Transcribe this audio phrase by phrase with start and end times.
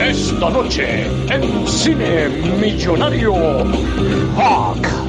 [0.00, 2.28] Esta noche en Cine
[2.60, 3.34] Millonario
[4.36, 5.01] Hawk.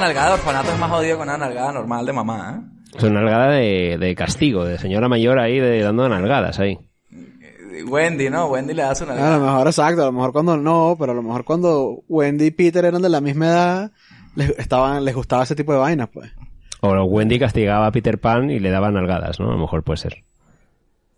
[0.00, 2.80] Nalgada de orfanato es más jodido que una nalgada normal de mamá, ¿eh?
[2.96, 6.78] Es una nalgada de, de castigo, de señora mayor ahí de, dando nalgadas ahí.
[7.86, 8.46] Wendy, ¿no?
[8.46, 9.46] Wendy le hace una A lo nalgada.
[9.52, 12.84] mejor, exacto, a lo mejor cuando no, pero a lo mejor cuando Wendy y Peter
[12.84, 13.90] eran de la misma edad,
[14.34, 16.30] les, estaban, les gustaba ese tipo de vainas, pues.
[16.80, 19.48] O Wendy castigaba a Peter Pan y le daba nalgadas, ¿no?
[19.50, 20.24] A lo mejor puede ser.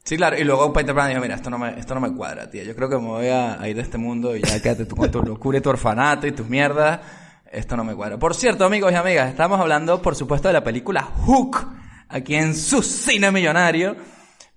[0.05, 0.37] Sí, claro.
[0.37, 2.65] Y luego Peter Pan dijo, mira, esto no me, esto no me cuadra, tío.
[2.65, 4.97] Yo creo que me voy a, a ir de este mundo y ya quédate tú
[4.97, 6.99] con tu locura y tu orfanato y tus mierdas.
[7.53, 8.19] Esto no me cuadra.
[8.19, 11.59] Por cierto, amigos y amigas, estamos hablando, por supuesto, de la película Hook,
[12.09, 13.95] aquí en su cine millonario.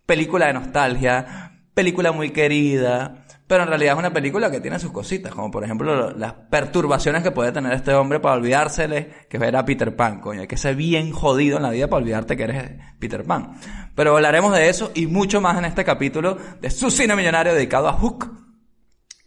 [0.06, 4.94] Película de nostalgia, película muy querida, pero en realidad es una película que tiene sus
[4.94, 9.66] cositas, como por ejemplo las perturbaciones que puede tener este hombre para olvidársele que era
[9.66, 10.42] Peter Pan, coño.
[10.42, 13.58] Hay que ser bien jodido en la vida para olvidarte que eres Peter Pan.
[13.94, 17.90] Pero hablaremos de eso y mucho más en este capítulo de su cine millonario dedicado
[17.90, 18.45] a Hook.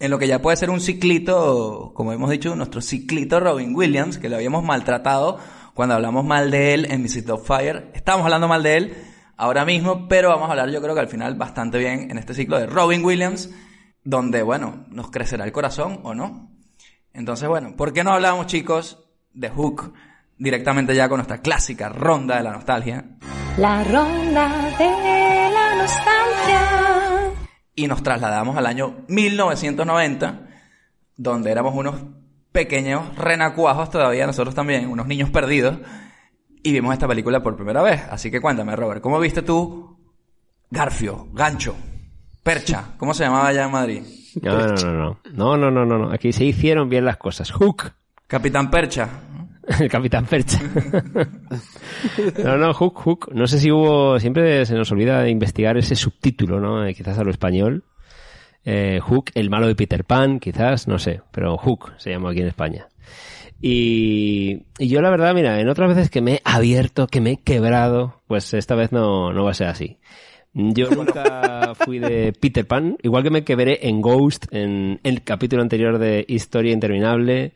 [0.01, 4.19] En lo que ya puede ser un ciclito, como hemos dicho, nuestro ciclito Robin Williams,
[4.19, 5.39] que lo habíamos maltratado
[5.75, 7.91] cuando hablamos mal de él en Visit of Fire.
[7.95, 8.97] Estamos hablando mal de él
[9.37, 12.33] ahora mismo, pero vamos a hablar yo creo que al final bastante bien en este
[12.33, 13.51] ciclo de Robin Williams,
[14.05, 16.53] donde, bueno, nos crecerá el corazón o no.
[17.13, 19.95] Entonces, bueno, ¿por qué no hablamos, chicos, de Hook
[20.37, 23.05] directamente ya con nuestra clásica ronda de la nostalgia?
[23.57, 26.98] La ronda de la nostalgia.
[27.79, 30.49] Y nos trasladamos al año 1990,
[31.17, 31.95] donde éramos unos
[32.51, 35.79] pequeños renacuajos todavía, nosotros también, unos niños perdidos,
[36.65, 38.03] y vimos esta película por primera vez.
[38.11, 39.97] Así que cuéntame, Robert, ¿cómo viste tú
[40.69, 41.77] Garfio, Gancho,
[42.43, 42.97] Percha?
[42.99, 44.03] ¿Cómo se llamaba allá en Madrid?
[44.43, 45.21] No, no, no, no.
[45.33, 46.13] No, no, no, no, no.
[46.13, 47.53] Aquí se hicieron bien las cosas.
[47.53, 47.93] Hook.
[48.27, 49.09] Capitán Percha.
[49.81, 50.61] El Capitán Percha.
[52.45, 53.31] no, no, Hook, Hook.
[53.35, 54.19] No sé si hubo...
[54.19, 56.87] Siempre se nos olvida investigar ese subtítulo, ¿no?
[56.87, 57.85] Eh, quizás a lo español.
[58.65, 61.21] Eh, Hook, el malo de Peter Pan, quizás, no sé.
[61.33, 62.89] Pero Hook se llamó aquí en España.
[63.61, 67.33] Y, y yo la verdad, mira, en otras veces que me he abierto, que me
[67.33, 69.99] he quebrado, pues esta vez no, no va a ser así.
[70.55, 75.63] Yo nunca fui de Peter Pan, igual que me quebré en Ghost, en el capítulo
[75.63, 77.53] anterior de Historia Interminable.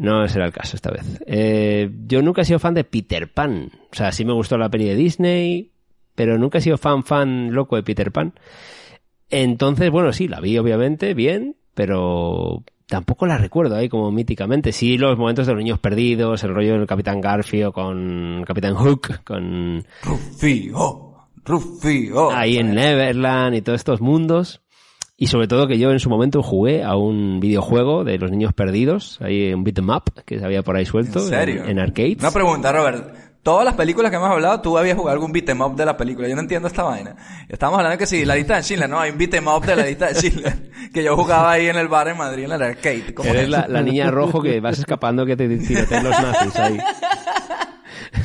[0.00, 1.22] No será el caso esta vez.
[1.26, 3.70] Eh, yo nunca he sido fan de Peter Pan.
[3.92, 5.72] O sea, sí me gustó la peli de Disney,
[6.14, 8.32] pero nunca he sido fan, fan loco de Peter Pan.
[9.28, 14.72] Entonces, bueno, sí, la vi obviamente, bien, pero tampoco la recuerdo ahí como míticamente.
[14.72, 19.22] Sí, los momentos de los niños perdidos, el rollo del Capitán Garfio con Capitán Hook,
[19.22, 22.30] con Rufio, Rufio.
[22.30, 24.62] ahí en Neverland y todos estos mundos.
[25.22, 28.54] Y sobre todo que yo en su momento jugué a un videojuego de los niños
[28.54, 31.64] perdidos, ahí un beat 'em up que había por ahí suelto ¿En serio?
[31.66, 32.16] en, arcades.
[32.20, 33.14] Una pregunta, Robert.
[33.42, 36.26] Todas las películas que hemos hablado, tú habías jugado algún beat'em up de la película.
[36.26, 37.16] Yo no entiendo esta vaina.
[37.50, 38.98] Estábamos hablando que sí, la lista de Schindler, ¿no?
[38.98, 40.70] Hay un beat'em up de la lista de Schindler.
[40.94, 43.12] que yo jugaba ahí en el bar en Madrid, en el arcade.
[43.14, 43.48] ¿Cómo Eres es?
[43.50, 46.78] la, la niña rojo que vas escapando que te tiroteen los nazis ahí.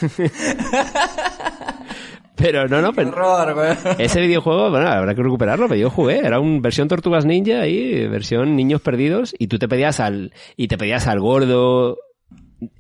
[2.35, 3.95] Pero no, no, Qué pero horror, güey.
[3.99, 8.07] ese videojuego, bueno, habrá que recuperarlo, pero yo jugué, era un versión Tortugas Ninja ahí,
[8.07, 11.97] versión niños perdidos, y tú te pedías al, y te pedías al gordo,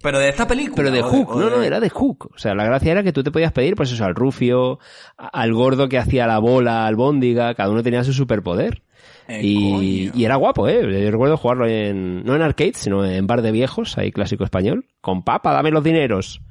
[0.01, 0.75] Pero de esta película.
[0.75, 2.31] pero de Hook, no, de- no, era de Hook.
[2.35, 4.79] O sea, la gracia era que tú te podías pedir, pues eso, al Rufio,
[5.17, 8.81] al gordo que hacía la bola, al Bóndiga, cada uno tenía su superpoder.
[9.27, 10.81] Eh, y, y era guapo, ¿eh?
[11.03, 14.85] Yo recuerdo jugarlo en, no en arcades, sino en bar de viejos, ahí clásico español.
[15.01, 16.41] Con papa, dame los dineros.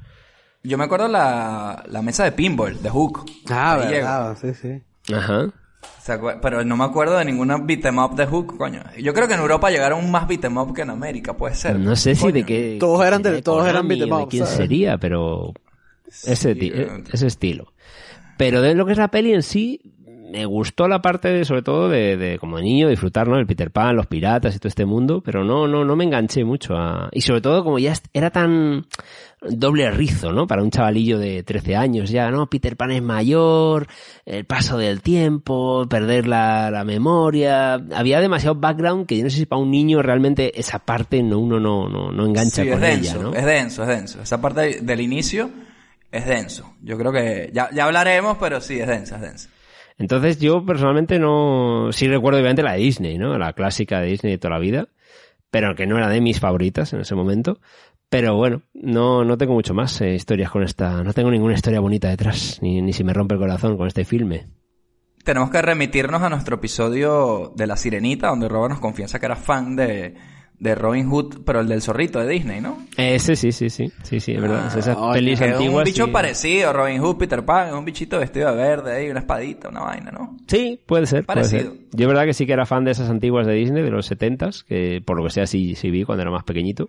[0.65, 3.25] Yo me acuerdo la, la mesa de pinball de Hook.
[3.51, 4.07] Ah, Ahí llego.
[4.07, 5.15] verdad, sí, sí.
[5.15, 5.51] Ajá.
[6.03, 8.83] ¿Se acuer- Pero no me acuerdo de ninguna beat'em up de Hook, coño.
[8.99, 11.79] Yo creo que en Europa llegaron más beat'em up que en América, puede ser.
[11.79, 12.77] No sé si de qué.
[12.81, 14.57] Todos eran de- de todos eran Konami beat 'em o de up, quién ¿sabes?
[14.57, 15.53] sería, pero.
[16.25, 17.73] Ese, ti- eh, ese estilo.
[18.39, 19.81] Pero de lo que es la peli en sí,
[20.35, 23.39] me gustó la parte de, sobre todo de, de como niño, disfrutar, ¿no?
[23.39, 26.45] El Peter Pan, los piratas y todo este mundo, pero no, no, no me enganché
[26.45, 27.09] mucho a...
[27.13, 28.85] Y sobre todo como ya era tan
[29.41, 30.49] doble rizo, ¿no?
[30.49, 32.49] Para un chavalillo de 13 años ya, ¿no?
[32.49, 33.87] Peter Pan es mayor,
[34.27, 37.75] el paso del tiempo, perder la, la memoria.
[37.75, 41.39] Había demasiado background que yo no sé si para un niño realmente esa parte no,
[41.39, 43.35] uno no, no, no engancha Sí, es con denso, ella, ¿no?
[43.35, 44.21] es denso, es denso.
[44.21, 45.51] Esa parte del inicio
[46.11, 46.75] es denso.
[46.83, 49.54] Yo creo que ya, ya hablaremos, pero sí, es densa, es densa.
[49.99, 51.88] Entonces yo personalmente no...
[51.93, 53.38] Sí recuerdo obviamente la de Disney, ¿no?
[53.38, 54.88] La clásica de Disney de toda la vida,
[55.50, 57.61] pero que no era de mis favoritas en ese momento.
[58.08, 61.02] Pero bueno, no, no tengo mucho más eh, historias con esta...
[61.02, 64.05] No tengo ninguna historia bonita detrás, ni, ni si me rompe el corazón con este
[64.05, 64.46] filme.
[65.25, 69.37] Tenemos que remitirnos a nuestro episodio de La Sirenita, donde Robert nos confiesa que era
[69.37, 70.14] fan de,
[70.59, 72.79] de Robin Hood, pero el del zorrito de Disney, ¿no?
[72.97, 74.71] Ese sí, sí, sí, sí, sí, es verdad.
[74.73, 75.79] Ah, Esas oye, pelis antiguas...
[75.79, 76.11] un bicho sí.
[76.11, 79.81] parecido, Robin Hood, Peter Pan, es un bichito vestido de verde ahí, una espadita, una
[79.81, 80.37] vaina, ¿no?
[80.47, 81.73] Sí, puede ser, puede Parecido.
[81.73, 81.81] ser.
[81.93, 84.62] Yo verdad que sí que era fan de esas antiguas de Disney, de los setentas,
[84.62, 86.89] que por lo que sea sí, sí vi cuando era más pequeñito.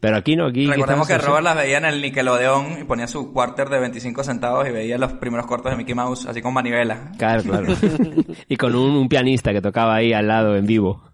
[0.00, 0.66] Pero aquí no, aquí...
[0.66, 1.16] Recordemos que.
[1.16, 4.98] Robert las veía en el Nickelodeon y ponía su quarter de 25 centavos y veía
[4.98, 7.12] los primeros cortos de Mickey Mouse, así con manivela.
[7.18, 7.72] Claro, claro.
[8.48, 11.04] y con un, un pianista que tocaba ahí al lado en vivo.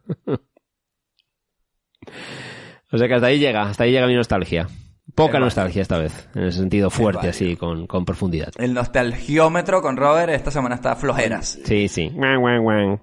[2.92, 4.68] O sea que hasta ahí llega, hasta ahí llega mi nostalgia.
[5.14, 8.52] Poca nostalgia esta vez, en el sentido fuerte, así, con, con profundidad.
[8.58, 11.58] El nostalgiómetro con Robert esta semana está flojeras.
[11.64, 12.10] Sí, sí.
[12.14, 13.02] Guan, guan, guan.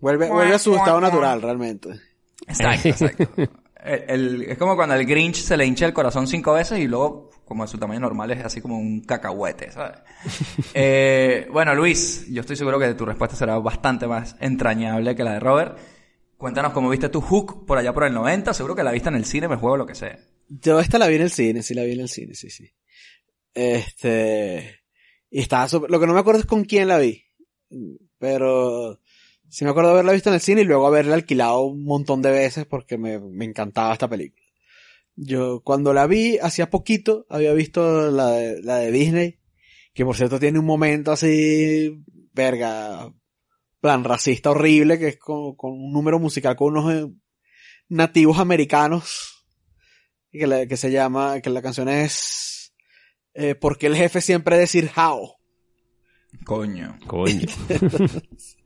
[0.00, 1.90] Vuelve, vuelve a su estado natural, realmente.
[2.48, 3.28] Exacto, exacto.
[3.84, 6.88] El- el- es como cuando al Grinch se le hincha el corazón cinco veces y
[6.88, 9.98] luego, como de su tamaño normal, es así como un cacahuete, ¿sabes?
[10.74, 15.34] Eh, bueno, Luis, yo estoy seguro que tu respuesta será bastante más entrañable que la
[15.34, 15.78] de Robert.
[16.42, 18.52] Cuéntanos cómo viste tu Hook por allá por el 90.
[18.52, 20.18] Seguro que la viste en el cine, me juego lo que sea.
[20.48, 22.68] Yo esta la vi en el cine, sí la vi en el cine, sí, sí.
[23.54, 24.80] Este...
[25.30, 27.22] Y estaba súper- Lo que no me acuerdo es con quién la vi.
[28.18, 28.98] Pero...
[29.48, 32.32] Sí me acuerdo haberla visto en el cine y luego haberla alquilado un montón de
[32.32, 34.42] veces porque me, me encantaba esta película.
[35.14, 39.38] Yo cuando la vi, hacía poquito, había visto la la de Disney,
[39.94, 42.02] que por cierto tiene un momento así,
[42.32, 43.14] verga,
[43.82, 47.06] plan racista horrible, que es con, con un número musical con unos eh,
[47.90, 49.44] nativos americanos,
[50.30, 52.72] que, la- que se llama, que la canción es,
[53.34, 55.34] eh, porque el jefe siempre decir how.
[56.46, 56.96] Coño.
[57.06, 57.46] Coño.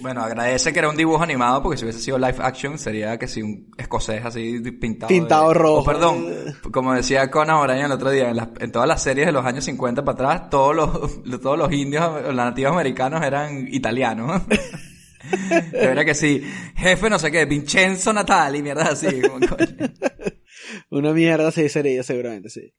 [0.00, 3.28] Bueno, agradece que era un dibujo animado porque si hubiese sido live action sería que
[3.28, 5.08] si un escocés así pintado.
[5.08, 5.80] Pintado de- rojo.
[5.80, 6.26] o perdón,
[6.72, 9.44] como decía Conan O'Brien el otro día, en, las- en todas las series de los
[9.44, 14.42] años 50 para atrás, todos los, todos los indios, los nativos americanos eran italianos.
[15.72, 16.42] Era que sí,
[16.76, 19.22] jefe no sé qué, Vincenzo Natali, mierda así.
[19.22, 19.92] como coño.
[20.90, 22.74] Una mierda sí sería, seguramente, sí.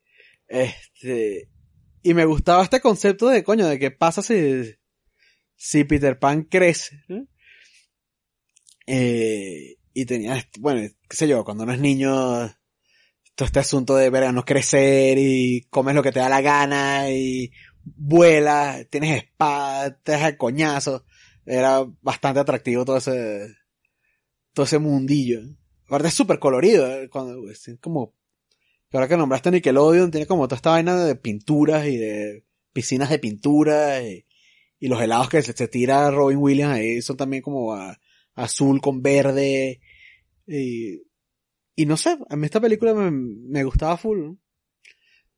[0.48, 1.50] Este,
[2.04, 4.76] y me gustaba este concepto de, coño, de qué pasa si,
[5.56, 7.04] si Peter Pan crece.
[7.08, 7.28] ¿no?
[8.88, 12.12] Eh, y tenía, este- bueno, qué sé yo, cuando uno es niño,
[13.36, 17.10] todo este asunto de, verga, no crecer y comes lo que te da la gana
[17.12, 17.52] y
[17.84, 21.06] vuelas, tienes espada, te das coñazo.
[21.46, 23.48] Era bastante atractivo todo ese,
[24.54, 25.42] todo ese mundillo.
[25.88, 28.16] Aparte es súper colorido, eh, cuando, es como,
[28.92, 32.44] ahora que nombraste Nickelodeon, tiene como toda esta vaina de pinturas y de
[32.74, 34.25] piscinas de pintura y,
[34.86, 37.98] y los helados que se, se tira Robin Williams ahí son también como a-
[38.36, 39.80] azul con verde
[40.46, 41.02] y,
[41.76, 44.20] y no sé, a mí esta película me, me gustaba full.
[44.20, 44.38] ¿no?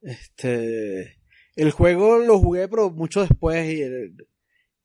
[0.01, 1.18] Este,
[1.56, 3.84] el juego lo jugué pero mucho después y,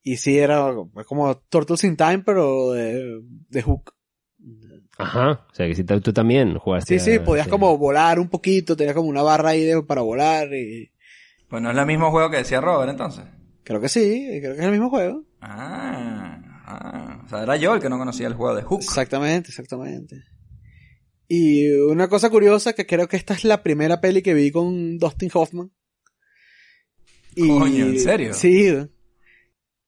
[0.03, 0.73] y sí era
[1.07, 3.95] como Turtles in Time pero de, de Hook.
[4.99, 5.47] Ajá.
[5.51, 6.99] O sea que si tú, también jugaste.
[6.99, 7.51] Sí, sí, a- podías sí.
[7.51, 10.93] como volar un poquito, tenía como una barra ahí de- para volar y
[11.49, 13.25] Pues no es el mismo juego que decía Robert entonces.
[13.65, 15.25] Creo que sí, creo que es el mismo juego.
[15.41, 18.81] Ah, ah, o sea, era yo el que no conocía el juego de Hook.
[18.83, 20.25] Exactamente, exactamente.
[21.29, 24.99] Y una cosa curiosa que creo que esta es la primera peli que vi con
[24.99, 25.73] Dustin Hoffman.
[27.35, 28.35] Y, Coño, ¿en serio?
[28.35, 28.71] Sí.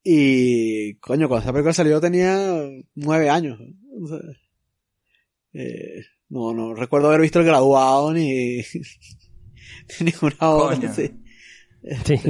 [0.02, 3.58] Y coño, cuando esta película salió tenía nueve años.
[4.02, 4.18] O sea,
[5.52, 8.56] eh, no, no recuerdo haber visto el graduado ni,
[10.00, 10.94] ni ninguna otra.
[10.94, 11.10] Sí.
[12.04, 12.20] Sí.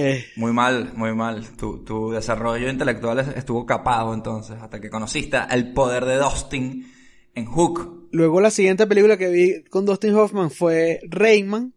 [0.00, 1.44] Eh, Muy mal, muy mal.
[1.56, 6.86] Tu, tu desarrollo intelectual es- estuvo capado entonces, hasta que conociste el poder de Dustin
[7.34, 8.08] en Hook.
[8.12, 11.74] Luego la siguiente película que vi con Dustin Hoffman fue Rayman.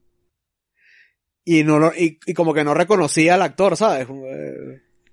[1.44, 4.08] Y no lo, y, y como que no reconocía al actor, ¿sabes?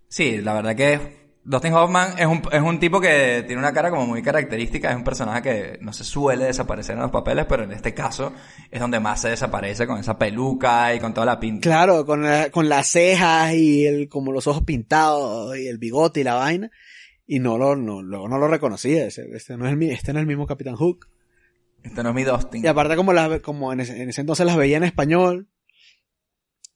[0.08, 3.88] Sí, la verdad que Dustin Hoffman es un, es un tipo que tiene una cara
[3.88, 7.64] como muy característica, es un personaje que no se suele desaparecer en los papeles, pero
[7.64, 8.34] en este caso
[8.70, 11.62] es donde más se desaparece con esa peluca y con toda la pinta.
[11.62, 16.20] Claro, con, la- con las cejas y el, como los ojos pintados y el bigote
[16.20, 16.70] y la vaina.
[17.26, 19.06] Y no lo, no, luego no lo reconocía.
[19.06, 19.26] Este,
[19.56, 21.08] no es el, mi- este no es el mismo Capitán Hook.
[21.82, 22.62] Este no es mi Dustin.
[22.62, 25.48] Y aparte como las, como en ese, en ese entonces las veía en español.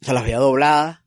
[0.01, 1.01] O sea, las veía dobladas.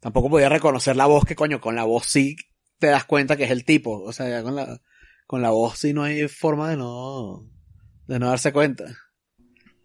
[0.00, 2.36] Tampoco podía reconocer la voz que coño, con la voz sí
[2.78, 4.02] te das cuenta que es el tipo.
[4.02, 4.80] O sea, ya con la,
[5.26, 7.44] con la voz sí no hay forma de no,
[8.06, 8.84] de no darse cuenta.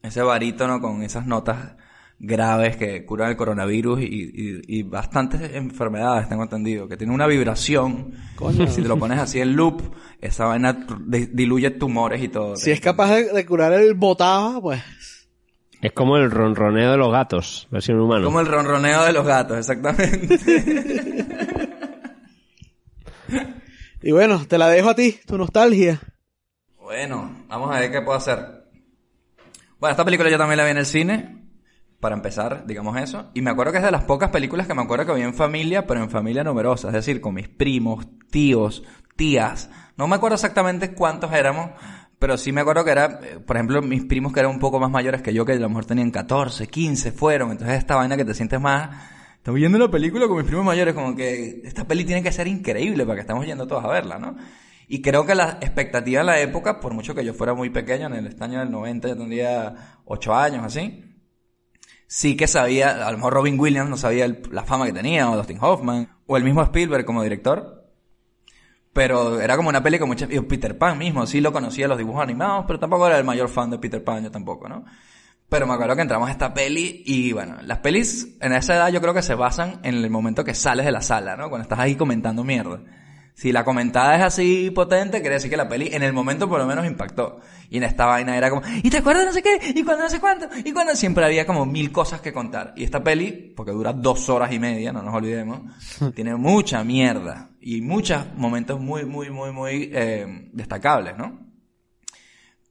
[0.01, 1.75] Ese barítono con esas notas
[2.23, 7.25] graves que curan el coronavirus y, y- y bastantes enfermedades, tengo entendido, que tiene una
[7.27, 8.13] vibración.
[8.35, 8.67] Coño.
[8.67, 9.81] Si te lo pones así en loop,
[10.19, 12.55] esa vaina di- diluye tumores y todo.
[12.55, 14.81] Si es capaz de, de curar el botaba, pues
[15.81, 18.23] Es como el ronroneo de los gatos, versión humana.
[18.25, 20.37] Como el ronroneo de los gatos, exactamente.
[24.03, 26.01] Y bueno, te la dejo a ti, tu nostalgia.
[26.79, 28.65] bueno, vamos a ver qué puedo hacer.
[29.79, 31.41] Bueno, esta película yo también la vi en el cine,
[31.99, 33.29] para empezar, digamos eso.
[33.35, 35.35] Y me acuerdo que es de las pocas películas que me acuerdo que vi en
[35.35, 36.87] familia, pero en familia numerosa.
[36.87, 38.83] Es decir, con mis primos, tíos,
[39.15, 39.69] tías.
[39.97, 41.69] No me acuerdo exactamente cuántos éramos,
[42.17, 44.79] pero sí me acuerdo que era, eh, por ejemplo, mis primos que eran un poco
[44.79, 47.51] más mayores que yo, que a lo mejor tenían 14, 15, fueron.
[47.51, 49.20] Entonces esta vaina que te sientes más...
[49.41, 52.45] Estoy viendo la película con mis primos mayores, como que esta peli tiene que ser
[52.45, 54.35] increíble para que estamos yendo todos a verla, ¿no?
[54.87, 58.05] Y creo que la expectativa en la época, por mucho que yo fuera muy pequeño,
[58.05, 61.17] en el año del 90 yo tendría 8 años, así,
[62.05, 65.35] sí que sabía, a lo mejor Robin Williams no sabía la fama que tenía, o
[65.35, 67.89] Dustin Hoffman, o el mismo Spielberg como director.
[68.93, 70.29] Pero era como una peli con muchas...
[70.29, 73.71] Peter Pan mismo, sí lo conocía los dibujos animados, pero tampoco era el mayor fan
[73.71, 74.85] de Peter Pan, yo tampoco, ¿no?
[75.51, 78.89] Pero me acuerdo que entramos a esta peli y bueno, las pelis en esa edad
[78.89, 81.49] yo creo que se basan en el momento que sales de la sala, ¿no?
[81.49, 82.79] Cuando estás ahí comentando mierda.
[83.33, 86.57] Si la comentada es así potente, quiere decir que la peli en el momento por
[86.57, 87.41] lo menos impactó.
[87.69, 89.73] Y en esta vaina era como, ¿y te acuerdas no sé qué?
[89.75, 90.47] ¿Y cuando no sé cuánto?
[90.63, 92.71] ¿Y cuando siempre había como mil cosas que contar?
[92.77, 95.63] Y esta peli, porque dura dos horas y media, no nos olvidemos,
[96.15, 97.49] tiene mucha mierda.
[97.59, 101.50] Y muchos momentos muy, muy, muy, muy eh, destacables, ¿no?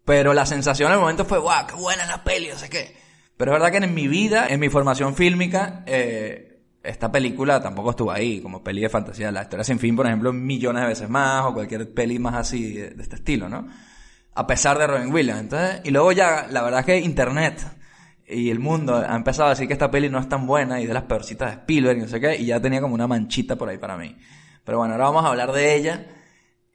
[0.05, 2.97] Pero la sensación en el momento fue, guau, qué buena la peli, no sé qué.
[3.37, 7.91] Pero es verdad que en mi vida, en mi formación fílmica, eh, esta película tampoco
[7.91, 9.31] estuvo ahí, como peli de fantasía.
[9.31, 12.75] La historia sin fin, por ejemplo, millones de veces más, o cualquier peli más así
[12.75, 13.67] de, de este estilo, ¿no?
[14.35, 15.41] A pesar de Robin Williams.
[15.41, 17.67] Entonces, y luego ya, la verdad es que Internet
[18.31, 20.87] y el mundo ha empezado a decir que esta peli no es tan buena y
[20.87, 23.57] de las peorcitas de Spielberg y no sé qué, y ya tenía como una manchita
[23.57, 24.17] por ahí para mí.
[24.65, 26.07] Pero bueno, ahora vamos a hablar de ella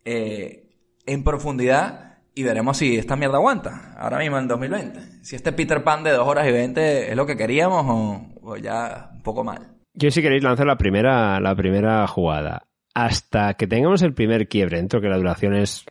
[0.03, 0.69] eh,
[1.05, 2.04] en profundidad
[2.35, 4.99] y veremos si esta mierda aguanta ahora mismo en 2020.
[5.23, 8.57] Si este Peter Pan de 2 horas y 20 es lo que queríamos o, o
[8.57, 9.71] ya un poco mal.
[9.93, 12.67] Yo si queréis lanzar la primera, la primera jugada.
[12.93, 15.85] Hasta que tengamos el primer quiebre, dentro que la duración es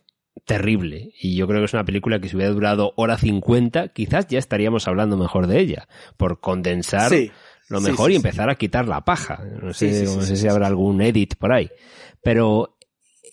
[0.45, 1.13] terrible.
[1.21, 4.39] Y yo creo que es una película que si hubiera durado hora 50, quizás ya
[4.39, 5.89] estaríamos hablando mejor de ella.
[6.17, 7.31] Por condensar Sí.
[7.69, 8.27] lo mejor sí, y sí.
[8.27, 9.41] empezar a quitar la paja.
[9.63, 11.71] No sé, Sí, sí, sí, no sé sí, si sí, habrá algún edit por ahí.
[12.23, 12.74] Pero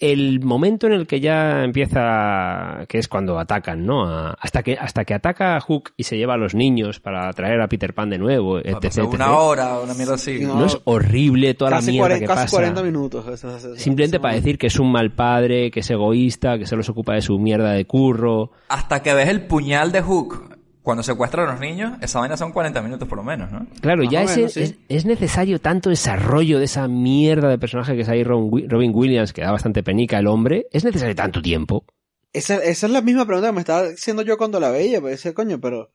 [0.02, 4.04] el momento en el que ya empieza, que es cuando atacan, ¿no?
[4.06, 7.32] A- hasta que hasta que ataca a Hook y se lleva a los niños para
[7.34, 9.06] traer a Peter Pan de nuevo, etc.
[9.12, 10.40] Una hora, una mierda así.
[10.42, 10.56] No.
[10.56, 12.58] No es horrible toda casi, la mierda 40, que casi pasa.
[12.58, 13.26] 40 minutos.
[13.28, 16.58] Eso- eso- eso- Simplemente eso- para decir que es un mal padre, que es egoísta,
[16.58, 18.52] que solo se ocupa de su mierda de curro.
[18.70, 22.52] Hasta que ves el puñal de Hook cuando secuestra a los niños, esa vaina son
[22.52, 23.68] 40 minutos por lo menos, ¿no?
[23.82, 24.62] Claro, Más ya o ese- menos, sí.
[24.62, 29.34] es, es necesario tanto desarrollo de esa mierda de personaje que es ahí Robin Williams,
[29.34, 30.68] que da bastante penica el hombre.
[30.72, 31.86] ¿Es necesario tanto tiempo?
[32.34, 35.02] Esa, esa es la misma pregunta que me estaba haciendo yo cuando la veía.
[35.02, 35.92] Pues decía, coño, pero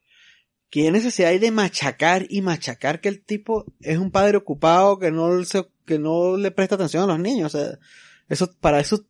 [0.69, 5.11] ¿qué necesidad hay de machacar y machacar que el tipo es un padre ocupado que
[5.11, 7.53] no, se, que no le presta atención a los niños?
[7.53, 7.77] O sea,
[8.29, 9.03] eso, para eso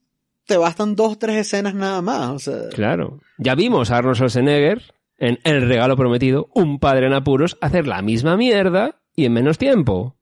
[0.45, 2.29] te bastan dos, tres escenas nada más.
[2.29, 3.19] O sea, Claro.
[3.37, 4.81] Ya vimos a Arnold Schwarzenegger
[5.17, 9.57] en El regalo prometido, un padre en apuros, hacer la misma mierda y en menos
[9.57, 10.15] tiempo.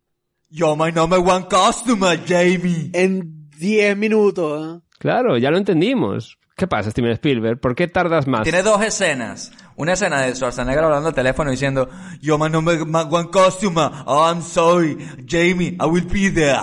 [0.50, 2.92] Yo my number one customer, Jamie.
[2.94, 4.78] en 10 minutos.
[4.78, 4.82] ¿eh?
[5.00, 6.38] Claro, ya lo entendimos.
[6.58, 7.60] ¿Qué pasa, Steven Spielberg?
[7.60, 8.44] ¿Por qué tardas más?
[8.44, 9.52] Tiene dos escenas.
[9.76, 11.90] Una escena de Schwarzenegger hablando al teléfono diciendo,
[12.22, 13.92] Yo my number one customer.
[14.06, 14.98] Oh, I'm sorry.
[15.28, 16.62] Jamie, I will be there.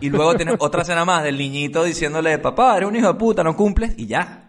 [0.00, 3.42] Y luego tiene otra escena más del niñito diciéndole, papá, eres un hijo de puta,
[3.44, 4.47] no cumples, y ya.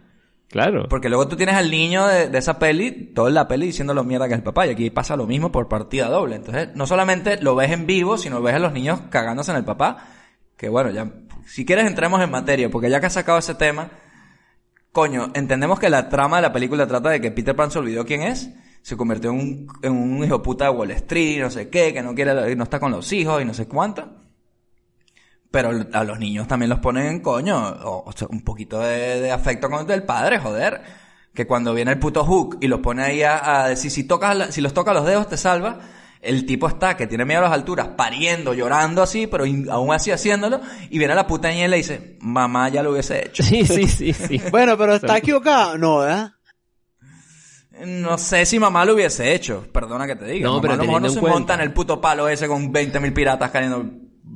[0.49, 0.87] Claro.
[0.89, 4.27] Porque luego tú tienes al niño de, esa peli, toda la peli diciendo lo mierda
[4.27, 6.37] que es el papá, y aquí pasa lo mismo por partida doble.
[6.37, 9.65] Entonces, no solamente lo ves en vivo, sino ves a los niños cagándose en el
[9.65, 10.07] papá,
[10.57, 11.11] que bueno, ya,
[11.45, 13.91] si quieres entremos en materia, porque ya que has sacado ese tema,
[14.91, 18.03] coño, entendemos que la trama de la película trata de que Peter Pan se olvidó
[18.03, 18.49] quién es,
[18.81, 22.01] se convirtió en un, en un hijo puta de Wall Street, no sé qué, que
[22.01, 24.09] no quiere, no está con los hijos y no sé cuánto.
[25.51, 29.19] Pero a los niños también los ponen en coño, o, o sea, un poquito de,
[29.19, 30.81] de afecto con el padre, joder.
[31.33, 34.35] Que cuando viene el puto Hook y los pone ahí a, a decir, si tocas,
[34.35, 35.79] la- si los tocas los dedos te salva,
[36.21, 39.93] el tipo está, que tiene miedo a las alturas, pariendo, llorando así, pero in- aún
[39.93, 43.41] así haciéndolo, y viene la puta niña y le dice, mamá ya lo hubiese hecho.
[43.41, 44.41] Sí, sí, sí, sí.
[44.51, 45.77] Bueno, pero está equivocado.
[45.77, 46.33] No, ¿verdad?
[47.85, 50.47] No sé si mamá lo hubiese hecho, perdona que te diga.
[50.47, 52.47] No, Mamá pero a lo mejor no se cuenta- monta en el puto palo ese
[52.47, 53.85] con 20.000 piratas cayendo.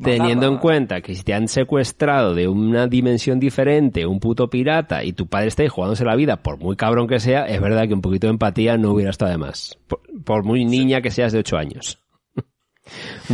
[0.02, 5.04] Teniendo en cuenta que si te han secuestrado de una dimensión diferente, un puto pirata,
[5.04, 7.88] y tu padre está ahí jugándose la vida, por muy cabrón que sea, es verdad
[7.88, 9.78] que un poquito de empatía no hubiera estado de más.
[9.88, 12.00] Por, por muy niña que seas de 8 años.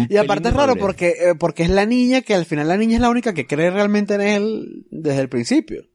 [0.10, 2.96] Y aparte es raro porque, eh, porque es la niña que al final la niña
[2.96, 5.86] es la única que cree realmente en él desde el principio.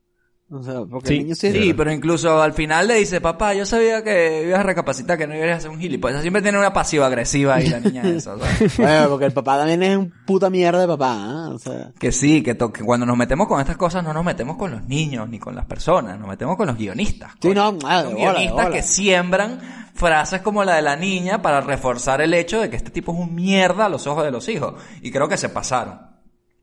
[0.55, 1.53] O sea, porque Sí, el niño sí es...
[1.53, 5.27] Sí, pero incluso al final le dice, papá, yo sabía que ibas a recapacitar, que
[5.27, 6.23] no ibas a ser un gilipollas.
[6.23, 8.77] Siempre tiene una pasiva agresiva ahí la niña esa, ¿sabes?
[8.79, 11.51] Bueno, porque el papá también es un puta mierda de papá, ¿ah?
[11.53, 11.91] O sea...
[11.99, 15.29] Que sí, que, cuando nos metemos con estas cosas no nos metemos con los niños
[15.29, 17.33] ni con las personas, nos metemos con los guionistas.
[17.41, 18.71] Sí, no, hola, guionistas hola.
[18.71, 19.61] que siembran
[19.95, 23.19] frases como la de la niña para reforzar el hecho de que este tipo es
[23.19, 24.75] un mierda a los ojos de los hijos.
[25.03, 26.01] Y creo que se pasaron.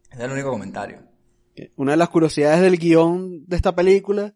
[0.10, 1.11] Ese es el único comentario.
[1.76, 4.36] Una de las curiosidades del guion de esta película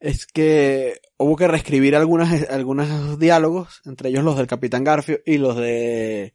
[0.00, 5.38] es que hubo que reescribir algunas, algunos diálogos, entre ellos los del Capitán Garfio y
[5.38, 6.34] los de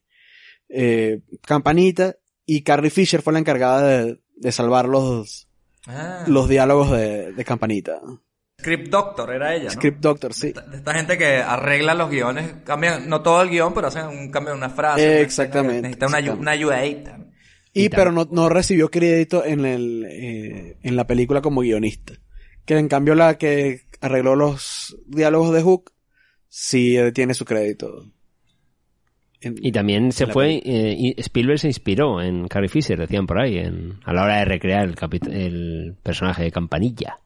[0.70, 5.48] eh, Campanita, y Carrie Fisher fue la encargada de, de salvar los,
[5.88, 8.00] Ah, los diálogos de, de Campanita.
[8.60, 9.72] Script Doctor era ella, ¿no?
[9.72, 10.54] Script Doctor, sí.
[10.54, 14.30] De esta gente que arregla los guiones, cambian, no todo el guion, pero hacen un
[14.30, 15.04] cambio de una frase.
[15.04, 16.42] Eh, exactamente, Necesita una, exactamente.
[16.42, 17.18] una ayudadita.
[17.74, 22.14] Y, Y pero no, no recibió crédito en el, eh, en la película como guionista.
[22.66, 25.92] Que en cambio la que arregló los diálogos de Hook,
[26.50, 28.06] sí tiene su crédito.
[29.40, 33.58] En- Y también se fue, eh, Spielberg se inspiró en Carrie Fisher, decían por ahí,
[33.58, 34.96] en, a la hora de recrear el,
[35.34, 37.18] el personaje de Campanilla.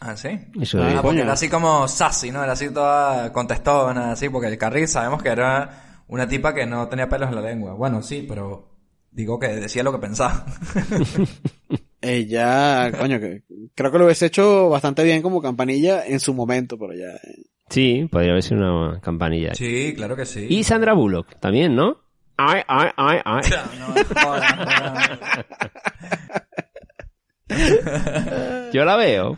[0.00, 0.28] Ah, sí.
[0.60, 2.42] Eso Ah, porque era así como sassy, ¿no?
[2.42, 6.88] Era así toda contestona, así, porque el Carrie sabemos que era una tipa que no
[6.88, 7.74] tenía pelos en la lengua.
[7.74, 8.75] Bueno, sí, pero
[9.16, 10.44] digo que decía lo que pensaba.
[12.02, 13.42] Ella, coño, que
[13.74, 17.14] creo que lo hubiese hecho bastante bien como campanilla en su momento, pero ya.
[17.16, 17.44] eh.
[17.70, 19.54] Sí, podría haber sido una campanilla.
[19.54, 20.46] sí, claro que sí.
[20.48, 22.02] Y Sandra Bullock también, ¿no?
[22.36, 23.42] Ay, ay, ay, ay.
[23.80, 23.94] No.
[28.72, 29.36] Yo la veo.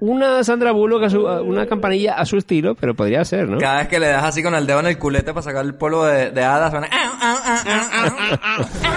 [0.00, 3.58] Una Sandra Bullock, a su- a- una campanilla a su estilo, pero podría ser, ¿no?
[3.58, 5.74] Cada vez que le das así con el dedo en el culete para sacar el
[5.74, 6.88] polvo de, de hadas, suena...
[6.88, 7.12] "Au,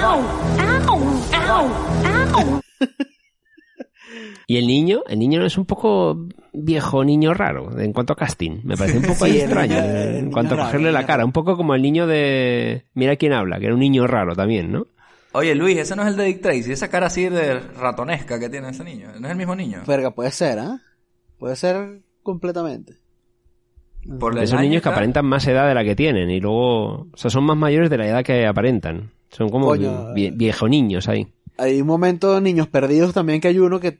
[0.04, 0.22] au,
[0.68, 1.00] au,
[1.50, 1.68] au,
[2.36, 2.62] au".
[4.50, 8.62] Y el niño, el niño es un poco viejo niño raro en cuanto a casting.
[8.64, 11.26] Me parece un poco ahí Sí, extraño niño- en niño cuanto a cogerle la cara.
[11.26, 14.72] Un poco como el niño de Mira quién habla, que era un niño raro también,
[14.72, 14.88] ¿no?
[15.34, 18.50] Oye, Luis, ese no es el de Dick Tracy, esa cara así de ratonesca que
[18.50, 19.10] tiene ese niño.
[19.20, 19.84] No es el mismo niño.
[19.86, 20.80] Verga, puede ser, ¿ah?
[21.38, 22.96] Puede ser completamente.
[24.20, 27.18] Por año y niños que aparentan más edad de la que tienen y luego, o
[27.18, 29.12] sea, son más mayores de la edad que aparentan.
[29.30, 31.28] Son como Coño, vie- viejo niños ahí.
[31.58, 34.00] Hay un momento, niños perdidos también, que hay uno que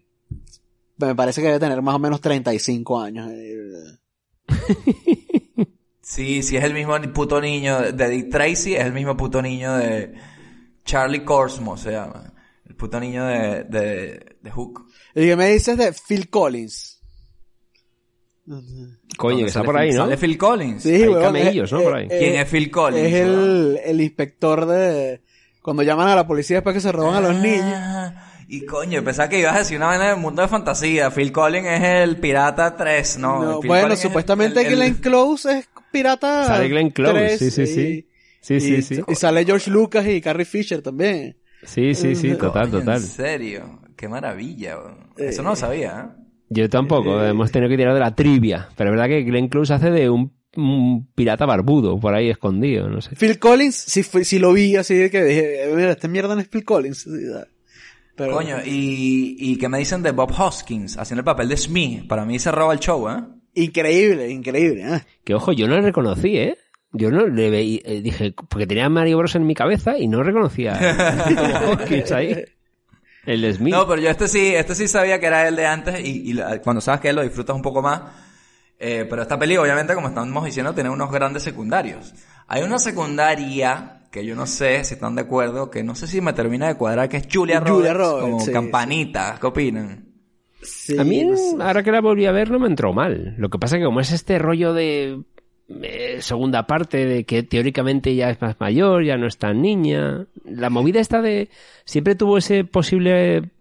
[0.98, 3.30] me parece que debe tener más o menos 35 años.
[3.32, 3.98] eh.
[6.02, 9.76] Sí, sí es el mismo puto niño de Dick Tracy, es el mismo puto niño
[9.76, 10.14] de
[10.86, 12.34] Charlie Corsmo, se llama.
[12.66, 14.86] El puto niño de, de, de Hook.
[15.14, 16.97] ¿Y qué me dices de Phil Collins?
[19.18, 20.04] Coño, que está por Phil- ahí, ¿no?
[20.04, 20.84] Sale Phil Collins.
[20.84, 21.82] Sí, Hay camellos, ¿no?
[21.82, 22.08] Por ahí.
[22.08, 25.22] ¿Quién es Phil Collins, Es el, el inspector de...
[25.62, 27.66] Cuando llaman a la policía después que se roban a los niños.
[27.76, 31.12] Ah, Y coño, pensaba que ibas a decir una vaina del mundo de fantasía.
[31.12, 33.44] Phil Collins es el pirata 3, ¿no?
[33.44, 36.46] No, Phil bueno, Collins supuestamente el- el- Glenn Close es pirata.
[36.46, 38.08] Sale Glenn Close, 3, sí, sí, sí.
[38.40, 39.02] Sí, y, sí, sí.
[39.10, 41.36] Y sale George Lucas y Carrie Fisher también.
[41.66, 43.02] Sí, sí, sí, total, total.
[43.02, 44.78] En serio, qué maravilla.
[44.78, 44.98] weón.
[45.18, 46.24] Eso no lo sabía, ¿eh?
[46.50, 48.70] Yo tampoco, hemos tenido que tirar de la trivia.
[48.76, 52.90] Pero es verdad que Glenn Close hace de un, un pirata barbudo por ahí escondido,
[52.90, 53.16] no sé.
[53.16, 56.42] Phil Collins, sí, sí lo vi así de que dije, eh, mira, esta mierda no
[56.42, 57.08] es Phil Collins.
[58.16, 62.04] Pero, Coño, y, y qué me dicen de Bob Hoskins haciendo el papel de Smee.
[62.08, 63.24] Para mí se roba el show, ¿eh?
[63.54, 64.96] Increíble, increíble.
[64.96, 65.02] ¿eh?
[65.24, 66.58] Que ojo, yo no le reconocí, ¿eh?
[66.94, 70.08] Yo no le veí, eh, dije, porque tenía a Mario Bros en mi cabeza y
[70.08, 72.44] no reconocía a Tom Hopkins ahí.
[73.28, 73.74] El de Smith.
[73.74, 76.34] No, pero yo este sí, este sí sabía que era el de antes y, y
[76.34, 78.02] la- cuando sabes que él lo disfrutas un poco más.
[78.80, 82.14] Eh, pero esta peli, obviamente, como estamos diciendo, tiene unos grandes secundarios.
[82.48, 86.22] Hay una secundaria que yo no sé si están de acuerdo, que no sé si
[86.22, 89.38] me termina de cuadrar, que es Julia Roberts, Julia Roberts, como sí, campanita.
[89.42, 90.06] ¿Qué opinan?
[90.62, 91.56] Sí, a mí, no sé.
[91.60, 93.36] ahora que la volví a ver, no me entró mal.
[93.38, 95.22] Lo que pasa es que como es este rollo de
[95.82, 100.26] eh, segunda parte de que teóricamente ya es más mayor, ya no es tan niña,
[100.48, 101.50] la movida esta de...
[101.86, 103.52] Siempre tuvo ese posible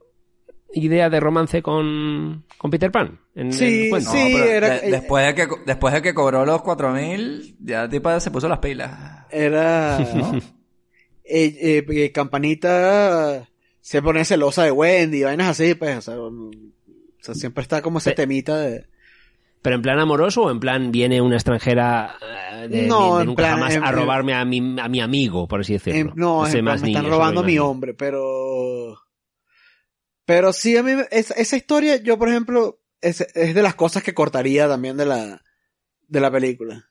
[0.72, 3.18] idea de romance con, con Peter Pan.
[3.34, 4.10] En, Sí, cuento.
[4.10, 4.32] sí.
[4.32, 8.18] No, pero era- de- después, de que, después de que cobró los 4000, ya tipo
[8.20, 9.26] se puso las pilas.
[9.30, 9.98] Era.
[11.24, 13.48] eh, eh, eh, Campanita
[13.80, 16.50] se pone celosa de Wendy, vainas así, pues, o sea, o
[17.20, 18.84] sea, siempre está como ese Pe- temita de.
[19.62, 22.16] ¿Pero en plan amoroso o en plan viene una extranjera
[22.62, 25.60] de, No, de nunca plan, jamás en- a robarme a mi, a mi amigo, por
[25.60, 26.12] así decirlo?
[26.16, 28.98] no, Ese en plan, más me están robando a mi hombre, pero.
[30.24, 34.02] Pero sí, a mí, es- esa historia, yo, por ejemplo, es, es de las cosas
[34.02, 35.42] que cortaría también de la,
[36.08, 36.86] de la película.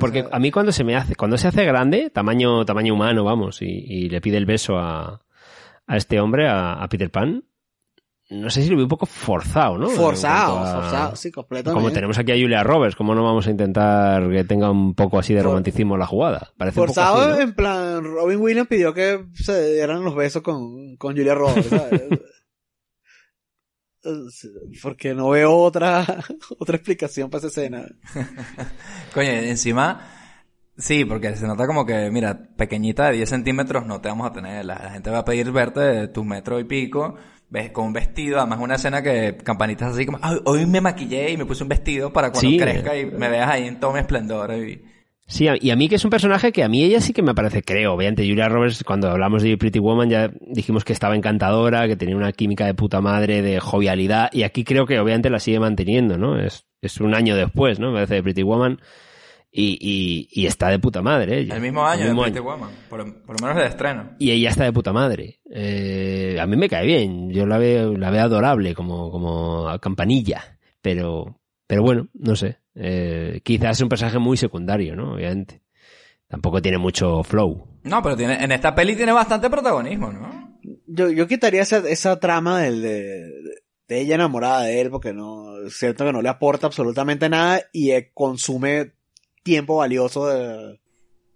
[0.00, 3.22] Porque sea, a mí cuando se me hace, cuando se hace grande, tamaño, tamaño humano,
[3.24, 5.22] vamos, y, y le pide el beso a,
[5.86, 7.44] a este hombre, a, a Peter Pan,
[8.40, 9.88] no sé si lo veo un poco forzado, ¿no?
[9.88, 11.80] Forzado, a- forzado, sí, completamente.
[11.80, 15.18] Como tenemos aquí a Julia Roberts, ¿cómo no vamos a intentar que tenga un poco
[15.18, 16.52] así de For- romanticismo la jugada?
[16.56, 17.40] Parece un poco Forzado así, ¿no?
[17.40, 22.02] en plan, Robin Williams pidió que se dieran los besos con, con Julia Roberts, ¿sabes?
[24.82, 26.04] Porque no veo otra,
[26.58, 27.86] otra explicación para esa escena.
[29.14, 30.00] Coño, encima,
[30.76, 34.32] sí, porque se nota como que, mira, pequeñita de 10 centímetros no te vamos a
[34.34, 34.64] tener.
[34.66, 37.14] La, la gente va a pedir verte de tu metro y pico,
[37.72, 41.36] con un vestido, además una escena que campanitas así como, "Ay, hoy me maquillé y
[41.36, 42.58] me puse un vestido para cuando Sí.
[42.58, 44.52] crezca y me veas ahí en todo mi esplendor.
[44.54, 44.82] Y...
[45.26, 47.34] Sí, y a mí que es un personaje que a mí ella sí que me
[47.34, 51.86] parece, creo, obviamente Julia Roberts, cuando hablamos de Pretty Woman ya dijimos que estaba encantadora,
[51.86, 55.38] que tenía una química de puta madre, de jovialidad, y aquí creo que obviamente la
[55.40, 56.38] sigue manteniendo, ¿no?
[56.38, 57.88] Es, es un año después, ¿no?
[57.88, 58.80] Me parece de Pretty Woman,
[59.56, 61.54] y, y, y está de puta madre ella.
[61.54, 62.56] El mismo año El mismo de Pretty año.
[62.56, 64.10] Woman, por, por lo menos de estreno.
[64.18, 65.38] Y ella está de puta madre.
[65.48, 69.78] Eh, a mí me cae bien, yo la veo, la veo adorable como, como a
[69.78, 71.38] campanilla, pero,
[71.68, 72.58] pero bueno, no sé.
[72.74, 75.14] Eh, quizás es un personaje muy secundario, ¿no?
[75.14, 75.62] Obviamente.
[76.26, 77.68] Tampoco tiene mucho flow.
[77.84, 80.58] No, pero tiene, en esta peli tiene bastante protagonismo, ¿no?
[80.86, 83.30] Yo, yo quitaría esa, esa trama del, de,
[83.86, 87.92] de ella enamorada de él, porque no, siento que no le aporta absolutamente nada y
[87.92, 88.94] eh, consume
[89.44, 90.80] tiempo valioso de,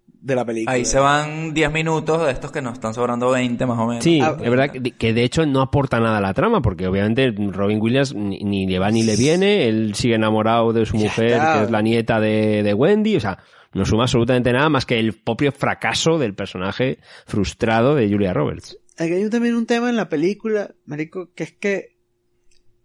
[0.07, 0.73] de la película.
[0.73, 4.03] Ahí se van 10 minutos de estos que nos están sobrando 20 más o menos.
[4.03, 6.87] Sí, Ah, es verdad que, que de hecho no aporta nada a la trama, porque
[6.87, 10.97] obviamente Robin Williams ni, ni le va ni le viene, él sigue enamorado de su
[10.97, 11.53] mujer, está.
[11.59, 13.39] que es la nieta de, de Wendy, o sea,
[13.73, 18.77] no suma absolutamente nada más que el propio fracaso del personaje frustrado de Julia Roberts.
[18.97, 21.95] Aquí hay también un tema en la película, marico, que es que,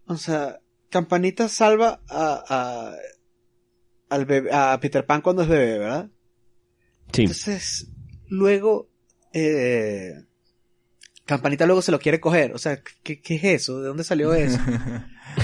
[0.07, 0.59] o sea,
[0.89, 2.91] Campanita salva a, a,
[4.09, 6.09] al bebé- a Peter Pan cuando es bebé, ¿verdad?
[7.13, 7.21] Sí.
[7.23, 7.87] Entonces,
[8.27, 8.89] luego,
[9.33, 10.13] eh,
[11.25, 12.53] Campanita luego se lo quiere coger.
[12.53, 13.81] O sea, ¿qué, qué es eso?
[13.81, 14.59] ¿De dónde salió eso?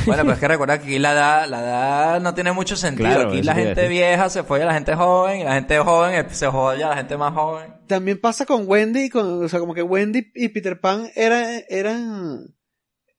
[0.06, 3.10] Bueno, pero es que recuerda que aquí la edad, la edad no tiene mucho sentido.
[3.10, 6.30] Claro, aquí la gente vieja se fue a la gente joven y la gente joven
[6.30, 7.74] se joya a la gente más joven.
[7.88, 12.56] También pasa con Wendy, con, o sea, como que Wendy y Peter Pan eran, eran,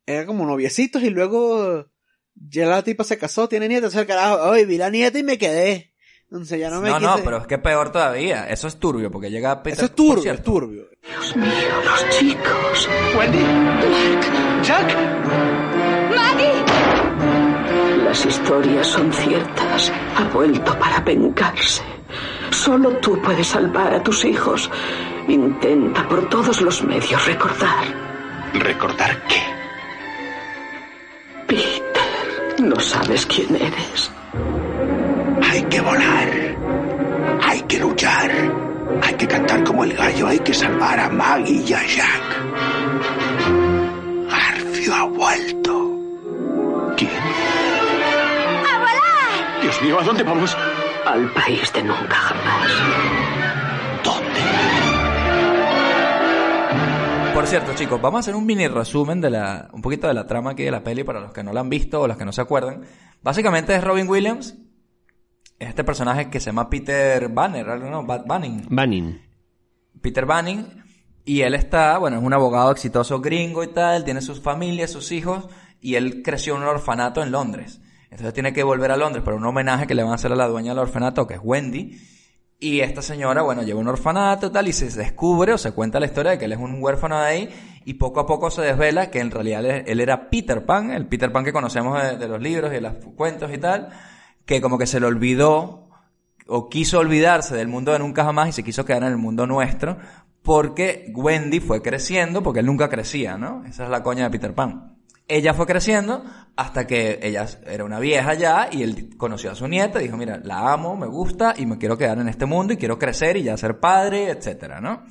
[0.07, 1.91] eran como noviecitos y luego
[2.35, 5.19] ya la tipa se casó, tiene nieta, o sea, el carajo, hoy vi la nieta
[5.19, 5.93] y me quedé.
[6.31, 8.49] Entonces ya no me No, no, quise- pero es que peor todavía.
[8.49, 10.85] Eso es turbio porque llega Peter Eso es turbio, es turbio.
[11.03, 11.49] Dios mío,
[11.85, 12.89] los chicos.
[13.19, 13.45] Wendy.
[14.63, 14.97] Jack.
[18.05, 19.93] Las historias son ciertas.
[20.17, 21.83] Ha vuelto para vengarse.
[22.51, 24.71] Solo tú puedes salvar a tus hijos.
[25.29, 27.85] Intenta por todos los medios recordar.
[28.55, 29.41] ¿Recordar qué?
[31.47, 31.92] Peter,
[32.63, 34.11] no sabes quién eres.
[35.51, 36.29] Hay que volar.
[37.43, 38.31] Hay que luchar.
[39.03, 40.29] Hay que cantar como el gallo.
[40.29, 42.23] Hay que salvar a Maggie y a Jack.
[44.31, 45.91] Garfio ha vuelto.
[46.97, 47.11] ¿Quién?
[48.71, 49.63] ¡A volar!
[49.63, 50.57] Dios mío, ¿a dónde vamos?
[51.05, 53.22] Al país de nunca jamás.
[57.35, 60.27] Por cierto, chicos, vamos a hacer un mini resumen de la, un poquito de la
[60.27, 62.25] trama aquí de la peli para los que no la han visto o los que
[62.25, 62.83] no se acuerdan.
[63.23, 64.55] Básicamente es Robin Williams,
[65.59, 68.05] es este personaje que se llama Peter Banner, ¿no?
[68.05, 68.67] Ba- Banning.
[68.69, 69.21] Banning.
[70.01, 70.67] Peter Banning,
[71.25, 75.11] y él está, bueno, es un abogado exitoso gringo y tal, tiene sus familias, sus
[75.13, 75.49] hijos,
[75.81, 77.81] y él creció en un orfanato en Londres.
[78.11, 80.37] Entonces tiene que volver a Londres para un homenaje que le van a hacer a
[80.37, 81.99] la dueña del orfanato, que es Wendy.
[82.63, 86.07] Y esta señora, bueno, lleva un orfanato tal, y se descubre o se cuenta la
[86.07, 87.51] historia de que él es un huérfano de ahí,
[87.85, 91.09] y poco a poco se desvela que en realidad él, él era Peter Pan, el
[91.09, 93.89] Peter Pan que conocemos de, de los libros y de los cuentos y tal,
[94.45, 95.89] que como que se le olvidó
[96.47, 99.45] o quiso olvidarse del mundo de nunca jamás y se quiso quedar en el mundo
[99.45, 99.99] nuestro
[100.43, 103.65] porque Wendy fue creciendo porque él nunca crecía, ¿no?
[103.65, 104.92] Esa es la coña de Peter Pan.
[105.29, 106.25] Ella fue creciendo
[106.57, 110.41] hasta que ella era una vieja ya y él conoció a su nieta dijo, mira,
[110.45, 113.45] la amo, me gusta y me quiero quedar en este mundo y quiero crecer y
[113.45, 115.05] ya ser padre, etcétera, ¿no?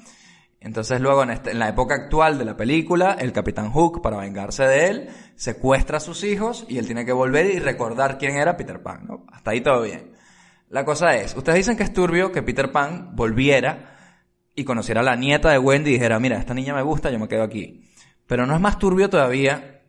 [0.59, 4.17] Entonces luego en, este- en la época actual de la película, el Capitán Hook, para
[4.17, 8.37] vengarse de él, secuestra a sus hijos y él tiene que volver y recordar quién
[8.37, 9.25] era Peter Pan, ¿no?
[9.31, 10.11] Hasta ahí todo bien.
[10.69, 13.97] La cosa es, ustedes dicen que es turbio que Peter Pan volviera
[14.53, 17.17] y conociera a la nieta de Wendy y dijera, mira, esta niña me gusta, yo
[17.17, 17.89] me quedo aquí.
[18.27, 19.80] Pero no es más turbio todavía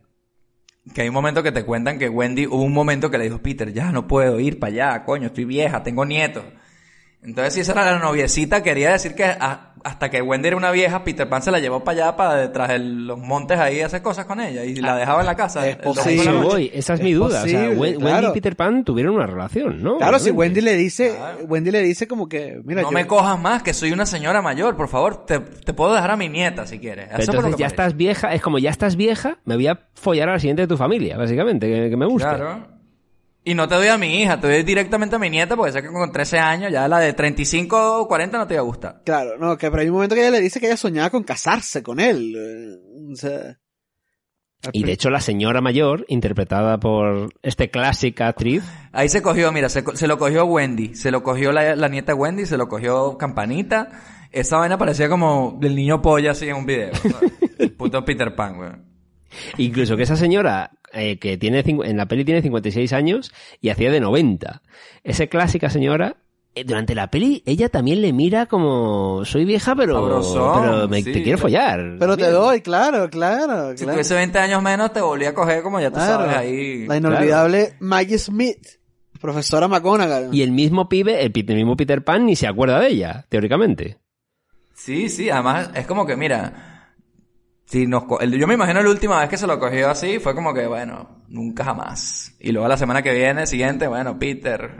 [0.93, 3.39] que hay un momento que te cuentan que Wendy, hubo un momento que le dijo,
[3.39, 6.43] Peter, ya no puedo ir para allá, coño, estoy vieja, tengo nietos.
[7.25, 10.71] Entonces, si esa era la noviecita, quería decir que a- hasta que Wendy era una
[10.71, 13.87] vieja, Peter Pan se la llevó para allá, para detrás de los montes ahí, a
[13.87, 15.67] hacer cosas con ella y la dejaba en la casa.
[15.67, 16.31] es posible.
[16.41, 17.43] voy, esa es, Es mi duda.
[17.43, 18.29] o sea, Wendy claro.
[18.29, 19.97] y Peter Pan tuvieron una relación, ¿no?
[19.97, 20.31] Claro, si.
[20.31, 21.39] Wendy le dice, Claro.
[21.47, 24.41] Wendy le dice como que, mira, no yo- me cojas más, que soy una señora
[24.41, 27.07] mayor, por favor, te, te puedo dejar a mi nieta si quieres.
[27.11, 27.65] Eso entonces que ya parece.
[27.67, 30.67] estás vieja, es como ya estás vieja, me voy a follar a la siguiente de
[30.69, 32.35] tu familia, básicamente, que, que me gusta.
[32.35, 32.72] Claro.
[33.45, 35.81] Y no te doy a mi hija, te doy directamente a mi nieta, porque sé
[35.81, 39.01] que con 13 años, ya la de 35 o 40 no te iba a gustar.
[39.03, 41.23] Claro, no, que pero hay un momento que ella le dice que ella soñaba con
[41.23, 42.33] casarse con él.
[42.37, 43.57] eh, O sea,
[44.71, 49.67] Y de hecho la señora mayor, interpretada por este clásica actriz, Ahí se cogió, mira,
[49.67, 53.89] se, lo cogió Wendy, se lo cogió la, la nieta Wendy, se lo cogió Campanita.
[54.31, 56.95] Esa vaina parecía como del niño polla así en un video.
[56.95, 57.33] ¿sabes?
[57.59, 58.85] El puto Peter Pan, weón.
[59.57, 63.91] incluso que esa señora eh, que tiene en la peli tiene 56 años y hacía
[63.91, 64.61] de 90.
[65.03, 66.17] Esa clásica señora
[66.55, 71.01] eh, durante la peli ella también le mira como soy vieja pero Sabrosón, pero me,
[71.01, 71.11] sí.
[71.11, 71.95] te quiero follar.
[71.99, 75.79] pero te doy, claro, claro, Si tuviese 20 años menos, te volví a coger como
[75.79, 76.25] ya tú Claro.
[76.25, 76.85] sabes ahí.
[76.87, 78.67] La inolvidable Maggie Smith,
[79.19, 80.29] profesora McGonagall.
[80.33, 83.25] Y el mismo pibe, el, pi- el mismo Peter Pan ni se acuerda de ella,
[83.29, 83.97] teóricamente.
[84.75, 86.72] Sí, sí, además es como que, mira,
[87.65, 90.19] si nos co- el- yo me imagino la última vez que se lo cogió así,
[90.19, 92.35] fue como que, bueno, nunca jamás.
[92.39, 94.71] Y luego la semana que viene, siguiente, bueno, Peter,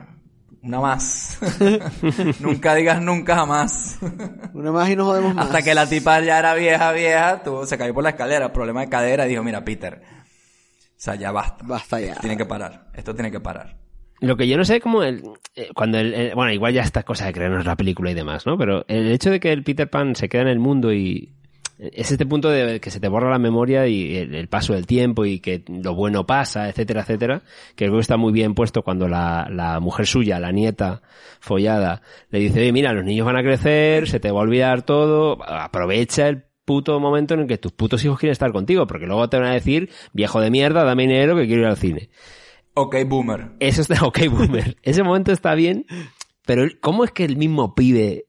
[0.61, 1.39] una más.
[2.39, 3.99] nunca digas nunca jamás.
[4.53, 5.47] Una más y nos jodemos más.
[5.47, 8.81] Hasta que la tipa ya era vieja, vieja, tuvo, se cayó por la escalera, problema
[8.81, 11.65] de cadera, y dijo, mira, Peter, o sea, ya basta.
[11.67, 12.15] Basta ya.
[12.15, 13.75] Tiene que parar, esto tiene que parar.
[14.21, 15.21] Lo que yo no sé cómo el,
[15.55, 18.45] eh, cuando el, el- bueno, igual ya esta cosa de creernos la película y demás,
[18.45, 18.57] ¿no?
[18.57, 21.33] Pero el hecho de que el Peter Pan se queda en el mundo y
[21.77, 24.85] es este punto de que se te borra la memoria y el, el paso del
[24.85, 27.41] tiempo y que lo bueno pasa, etcétera, etcétera,
[27.75, 31.01] que creo que está muy bien puesto cuando la, la mujer suya, la nieta
[31.39, 34.83] follada, le dice, oye, mira, los niños van a crecer, se te va a olvidar
[34.83, 39.05] todo, aprovecha el puto momento en el que tus putos hijos quieren estar contigo, porque
[39.05, 42.09] luego te van a decir, viejo de mierda, dame dinero que quiero ir al cine.
[42.75, 43.51] Ok, boomer.
[43.59, 44.77] Eso está ok, boomer.
[44.81, 45.85] Ese momento está bien,
[46.45, 48.25] pero ¿cómo es que el mismo pibe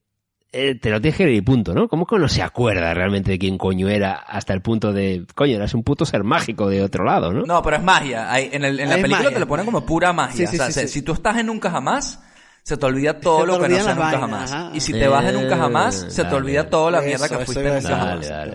[0.55, 1.89] eh, te lo tienes que leer y punto, ¿no?
[1.89, 5.57] ¿Cómo que no se acuerda realmente de quién coño era hasta el punto de, coño,
[5.57, 7.43] eras un puto ser mágico de otro lado, ¿no?
[7.45, 8.33] No, pero es magia.
[8.33, 9.35] Hay- en, el- en la película magia.
[9.35, 10.47] te lo ponen como pura magia.
[10.47, 12.21] Sí, sí, o sea, sí, se- si tú estás en Nunca Jamás,
[12.63, 14.53] se te olvida todo te lo que no sea Nunca vainas, Jamás.
[14.53, 14.71] ajá.
[14.73, 16.37] Y si te vas de Nunca Eh, Jamás, se te dale.
[16.37, 17.89] olvida toda la Eso, mierda que fuiste en Nunca.
[17.97, 18.29] Jamás.
[18.29, 18.53] Dale.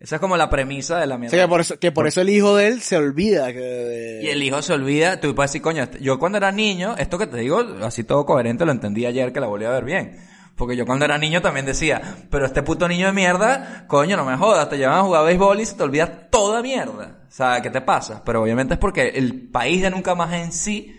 [0.00, 1.36] Esa es como la premisa de la O mierda.
[1.36, 4.28] sea, que por eso, que por eso el hijo de él se olvida que Y
[4.28, 7.36] el hijo se olvida, tú puedes decir, coño, yo cuando era niño, esto que te
[7.36, 10.29] digo, así todo coherente, lo entendí ayer que la volví a ver bien.
[10.60, 14.26] Porque yo cuando era niño también decía, pero este puto niño de mierda, coño, no
[14.26, 17.22] me jodas, te llevan a jugar béisbol y se te olvida toda mierda.
[17.26, 18.22] O sea, ¿qué te pasa?
[18.26, 20.94] Pero obviamente es porque el país de nunca más en sí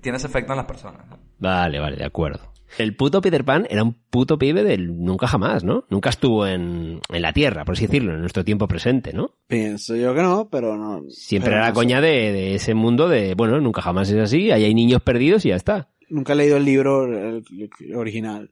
[0.00, 1.08] tiene ese efecto en las personas.
[1.10, 1.18] ¿no?
[1.40, 2.52] Vale, vale, de acuerdo.
[2.78, 5.86] El puto Peter Pan era un puto pibe del nunca jamás, ¿no?
[5.90, 9.32] Nunca estuvo en, en la Tierra, por así decirlo, en nuestro tiempo presente, ¿no?
[9.48, 11.02] Pienso yo que no, pero no.
[11.10, 14.18] Siempre pero era la no coña de, de ese mundo de, bueno, nunca jamás es
[14.18, 15.88] así, ahí hay niños perdidos y ya está.
[16.10, 17.44] Nunca he leído el libro el-
[17.80, 18.50] el original.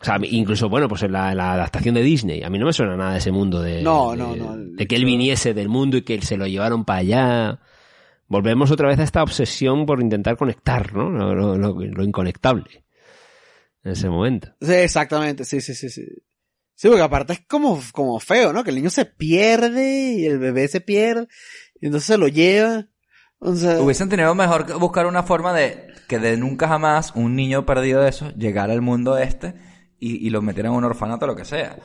[0.00, 2.72] O sea, incluso, bueno, pues en la, la adaptación de Disney, a mí no me
[2.72, 4.56] suena nada ese mundo de, No, de- no, no.
[4.56, 7.60] de que él viniese del mundo y que se lo llevaron para allá.
[8.26, 11.10] Volvemos otra vez a esta obsesión por intentar conectar, ¿no?
[11.10, 12.84] Lo, lo- lo- lo inconectable.
[13.84, 14.48] En ese momento.
[14.60, 16.04] Sí, exactamente, sí, sí, sí, sí.
[16.74, 18.64] Sí, porque aparte es como, como feo, ¿no?
[18.64, 21.26] Que el niño se pierde y el bebé se pierde
[21.78, 22.86] y entonces se lo lleva.
[23.38, 27.36] O sea, Hubiesen tenido mejor que buscar una forma de que de nunca jamás un
[27.36, 29.54] niño perdido de eso llegara al mundo este
[30.00, 31.76] y, y lo metieran en un orfanato o lo que sea.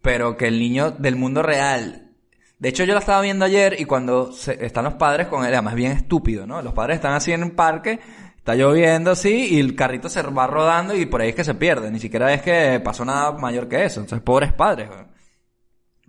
[0.00, 2.12] Pero que el niño del mundo real.
[2.58, 5.52] De hecho, yo la estaba viendo ayer y cuando se- están los padres con él,
[5.52, 6.62] además bien estúpido, ¿no?
[6.62, 7.98] Los padres están así en un parque,
[8.36, 11.54] está lloviendo así y el carrito se va rodando y por ahí es que se
[11.54, 11.90] pierde.
[11.90, 14.00] Ni siquiera es que pasó nada mayor que eso.
[14.00, 15.00] Entonces, pobres padres, güey.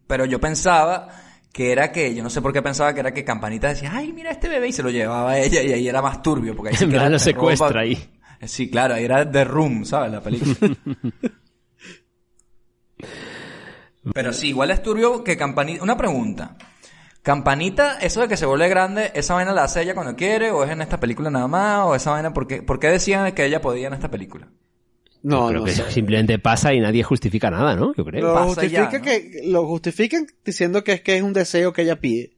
[0.08, 1.08] Pero yo pensaba
[1.52, 4.14] que era que, yo no sé por qué pensaba que era que Campanita decía, ay,
[4.14, 6.76] mira este bebé y se lo llevaba a ella y ahí era más turbio, porque
[6.78, 8.12] ahí era lo secuestra ahí.
[8.44, 10.12] Sí, claro, ahí era The Room, ¿sabes?
[10.12, 10.56] La película.
[14.14, 15.84] Pero sí, igual es turbio que Campanita...
[15.84, 16.56] Una pregunta.
[17.24, 20.52] Campanita, eso de que se vuelve grande, ¿esa vaina la hace ella cuando quiere?
[20.52, 21.86] ¿O es en esta película nada más?
[21.88, 24.48] ¿O esa vaina, por qué, por qué decían que ella podía en esta película?
[25.24, 25.90] No, creo no que sé.
[25.90, 27.96] simplemente pasa y nadie justifica nada, ¿no?
[27.96, 28.22] Yo creo.
[28.28, 29.04] Lo Pasa justifica ya, ¿no?
[29.04, 32.34] que lo justifican diciendo que es que es un deseo que ella pide.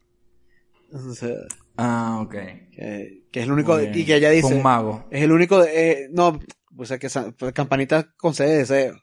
[0.93, 1.33] O sea,
[1.75, 2.31] Ah, ok.
[2.31, 5.05] que, que es el único y que ella dice un mago.
[5.11, 6.39] es el único eh, no,
[6.77, 8.95] o sea que pues, Campanita concede deseo.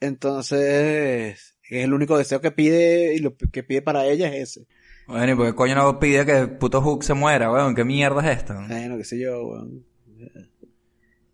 [0.00, 4.66] Entonces, es el único deseo que pide y lo que pide para ella es ese.
[5.06, 7.74] Bueno, ¿y por qué coño no pide que el puto Hook se muera, weón?
[7.74, 8.54] ¿Qué mierda es esto?
[8.68, 9.84] Bueno, qué sé yo, weón.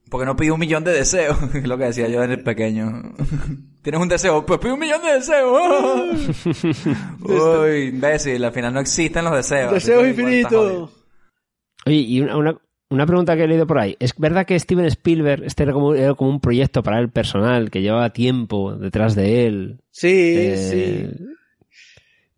[0.08, 3.14] Porque no pide un millón de deseos, es lo que decía yo en el pequeño.
[3.82, 6.46] Tienes un deseo, pues pide un millón de deseos.
[7.20, 9.72] Uy, imbécil, al final no existen los deseos.
[9.72, 10.90] Deseos infinitos.
[11.84, 13.96] Oye, y una, una, una pregunta que he leído por ahí.
[13.98, 17.70] ¿Es verdad que Steven Spielberg, este era como, era como un proyecto para él personal,
[17.70, 19.80] que llevaba tiempo detrás de él?
[19.90, 20.56] Sí, Eh,
[21.18, 21.24] sí.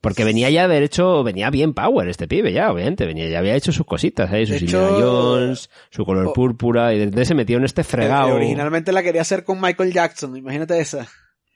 [0.00, 3.40] Porque venía ya de haber hecho, venía bien Power este pibe ya, obviamente, venía, ya
[3.40, 4.46] había hecho sus cositas, ¿eh?
[4.46, 8.36] sus hecho, Jones, su color púrpura, y desde se metió en este fregado.
[8.36, 11.08] originalmente la quería hacer con Michael Jackson, imagínate esa.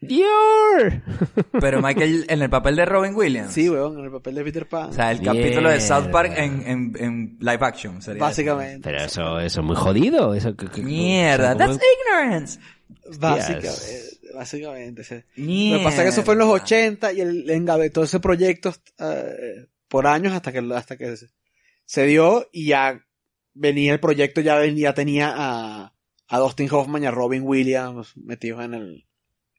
[0.02, 1.02] Dior.
[1.60, 3.52] Pero Michael, en el papel de Robin Williams.
[3.52, 4.90] Sí, weón, en el papel de Peter Pan.
[4.90, 6.44] O sea, el capítulo de South Park Mierda.
[6.44, 8.20] en, en, en live action sería.
[8.20, 8.80] básicamente.
[8.90, 10.34] Pero eso, eso es muy jodido.
[10.34, 12.60] Eso, que- que- Mierda, o sea, ¿cómo- that's ignorance.
[13.18, 13.68] Básicamente.
[14.34, 15.04] Básicamente.
[15.04, 15.14] sí.
[15.36, 15.78] Lo Mierda.
[15.78, 19.66] que pasa es que eso fue en los 80 y él engavetó ese proyecto eh,
[19.88, 21.16] por años hasta que, hasta que
[21.84, 23.00] se- dio y ya
[23.54, 25.94] venía el proyecto, ya, ven- ya tenía a,
[26.28, 29.06] a Dustin Hoffman y a Robin Williams metidos en el,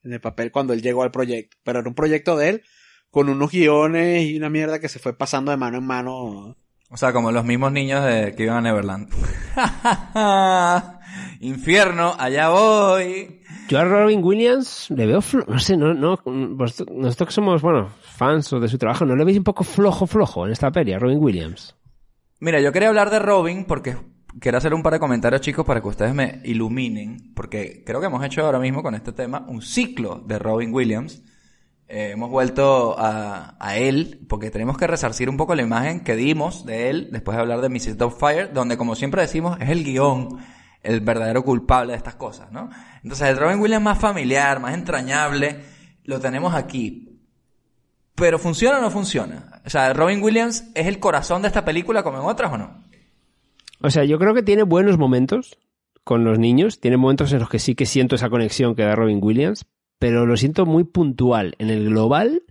[0.03, 1.57] en el papel cuando él llegó al proyecto.
[1.63, 2.63] Pero era un proyecto de él
[3.11, 6.55] con unos guiones y una mierda que se fue pasando de mano en mano.
[6.89, 9.09] O sea, como los mismos niños de, que iban a Neverland.
[11.39, 13.41] Infierno, allá voy.
[13.69, 17.89] Yo a Robin Williams le veo, flo- no sé, no, no, nosotros que somos, bueno,
[18.01, 20.99] fans de su trabajo, ¿no le veis un poco flojo, flojo en esta peli a
[20.99, 21.75] Robin Williams?
[22.39, 23.95] Mira, yo quería hablar de Robin porque
[24.39, 27.33] quiero hacer un par de comentarios, chicos, para que ustedes me iluminen.
[27.35, 31.21] Porque creo que hemos hecho ahora mismo con este tema un ciclo de Robin Williams.
[31.87, 36.15] Eh, hemos vuelto a, a él porque tenemos que resarcir un poco la imagen que
[36.15, 37.97] dimos de él después de hablar de Mrs.
[37.97, 40.39] Doubtfire, donde como siempre decimos es el guion
[40.83, 42.69] el verdadero culpable de estas cosas, ¿no?
[43.01, 45.63] Entonces el Robin Williams más familiar, más entrañable,
[46.03, 47.21] lo tenemos aquí.
[48.15, 49.61] Pero ¿funciona o no funciona?
[49.65, 52.82] O sea, ¿Robin Williams es el corazón de esta película como en otras o no?
[53.83, 55.57] O sea, yo creo que tiene buenos momentos
[56.03, 58.95] con los niños, tiene momentos en los que sí que siento esa conexión que da
[58.95, 59.65] Robin Williams,
[59.99, 61.55] pero lo siento muy puntual.
[61.59, 62.43] En el global,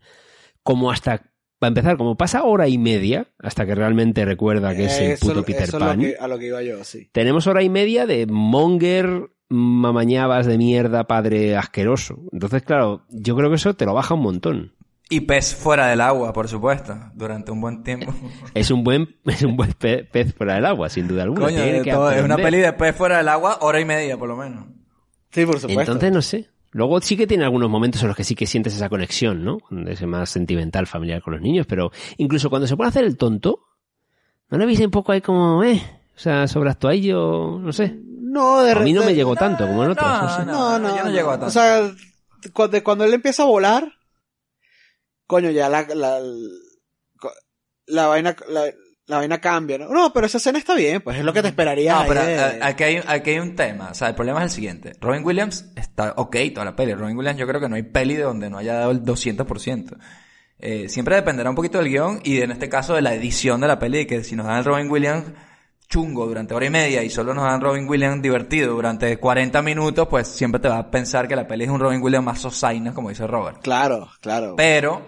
[0.63, 4.99] como hasta, para empezar, como pasa hora y media, hasta que realmente recuerda que es
[5.01, 6.01] el Eso- puto Peter eso es lo Pan.
[6.01, 7.09] que- a lo que iba yo, sí.
[7.13, 12.23] Tenemos hora y media de monger, mamañabas de mierda, padre asqueroso.
[12.33, 14.73] Entonces, claro, yo creo que eso te lo baja un montón.
[15.15, 18.15] Y pez fuera del agua, por supuesto, durante un buen tiempo.
[18.55, 21.47] Es un buen, es un buen pe- pez fuera del agua, sin duda alguna.
[21.47, 23.85] Coño, Tiene de que todo- es una peli de pez fuera del agua, hora y
[23.85, 24.65] media por lo menos.
[25.31, 25.81] Sí, por supuesto.
[25.93, 26.49] Entonces, no sé.
[26.71, 29.59] Luego sí que tiene algunos momentos en los que sí que sientes esa conexión, ¿no?
[29.87, 33.19] Ese más sentimental, familiar con los niños, pero incluso cuando se pone a hacer el
[33.19, 33.61] tonto,
[34.49, 35.83] ¿no le veis un poco ahí como, eh?
[36.17, 37.95] O sea, sobreactuadillo, no sé.
[38.23, 40.23] no, de A mí no de- me llegó tanto como en otras.
[40.23, 40.45] no sé.
[40.47, 41.47] No, no, yo no llego a tanto.
[41.47, 41.91] O sea,
[42.55, 43.93] cuando, cuando él empieza a volar,
[45.33, 46.21] coño, ya la, la,
[47.87, 48.65] la vaina, la,
[49.07, 49.89] la vaina cambia, ¿no?
[49.89, 51.95] No, pero esa escena está bien, pues es lo que te esperaría.
[51.95, 53.91] No, pero de- eh, aquí hay, aquí hay un tema.
[53.91, 54.93] O sea, el problema es el siguiente.
[55.01, 56.95] Robin Williams está ok toda la peli.
[56.95, 59.97] Robin Williams yo creo que no hay peli de donde no haya dado el 200%.
[60.59, 63.67] Eh, siempre dependerá un poquito del guion y en este caso de la edición de
[63.69, 65.25] la peli, que si nos dan el Robin Williams
[65.89, 70.07] chungo durante hora y media y solo nos dan Robin Williams divertido durante 40 minutos,
[70.09, 72.95] pues siempre te va a pensar que la peli es un Robin Williams más sosaina,
[72.95, 73.61] como dice Robert.
[73.61, 74.55] Claro, claro.
[74.57, 75.03] Pero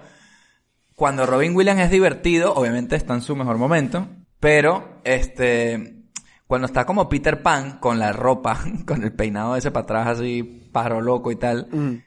[0.95, 4.07] cuando Robin Williams es divertido, obviamente está en su mejor momento,
[4.41, 6.03] pero este
[6.47, 10.43] cuando está como Peter Pan con la ropa, con el peinado ese para atrás así
[10.73, 12.03] paro loco y tal, Mm.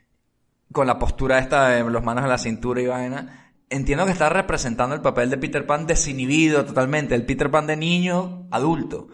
[0.72, 4.30] con la postura esta de los manos en la cintura y vaina, entiendo que está
[4.30, 9.08] representando el papel de Peter Pan desinhibido totalmente, el Peter Pan de niño adulto.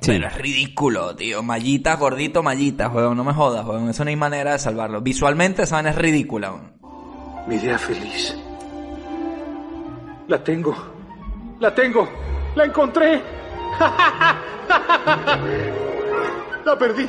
[0.00, 0.10] Sí.
[0.10, 1.42] Pero es ridículo, tío.
[1.44, 3.16] Mallitas, gordito, mallitas, weón.
[3.16, 3.88] No me jodas, weón.
[3.88, 5.00] Eso no hay manera de salvarlo.
[5.02, 6.72] Visualmente esa vaina es ridícula, weón.
[7.46, 8.36] Mi idea feliz.
[10.28, 10.74] La tengo.
[11.60, 12.08] La tengo.
[12.56, 13.20] La encontré.
[16.64, 17.06] La perdí.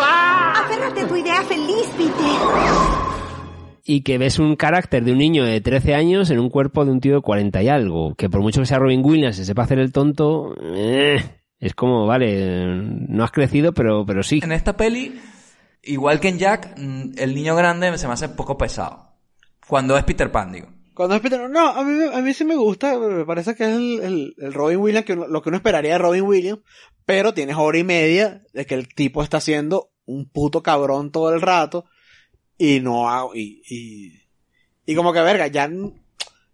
[0.00, 2.14] Aférrate a tu idea feliz, Peter.
[3.84, 6.92] Y que ves un carácter de un niño de 13 años en un cuerpo de
[6.92, 8.14] un tío de 40 y algo.
[8.14, 11.18] Que por mucho que sea Robin Williams y sepa hacer el tonto, eh,
[11.58, 12.76] es como, vale,
[13.08, 14.40] no has crecido, pero, pero sí.
[14.44, 15.20] En esta peli,
[15.82, 19.08] igual que en Jack, mm, el niño grande se me hace poco pesado.
[19.66, 20.68] Cuando es Peter Pan, digo.
[21.00, 24.34] Cuando es no, a mí, a mí sí me gusta, me parece que es el,
[24.36, 26.60] el, Robin Williams, que lo que uno esperaría de Robin Williams,
[27.06, 31.32] pero tienes hora y media de que el tipo está haciendo un puto cabrón todo
[31.32, 31.86] el rato
[32.58, 34.28] y no y, y,
[34.84, 35.94] y como que verga, ya en,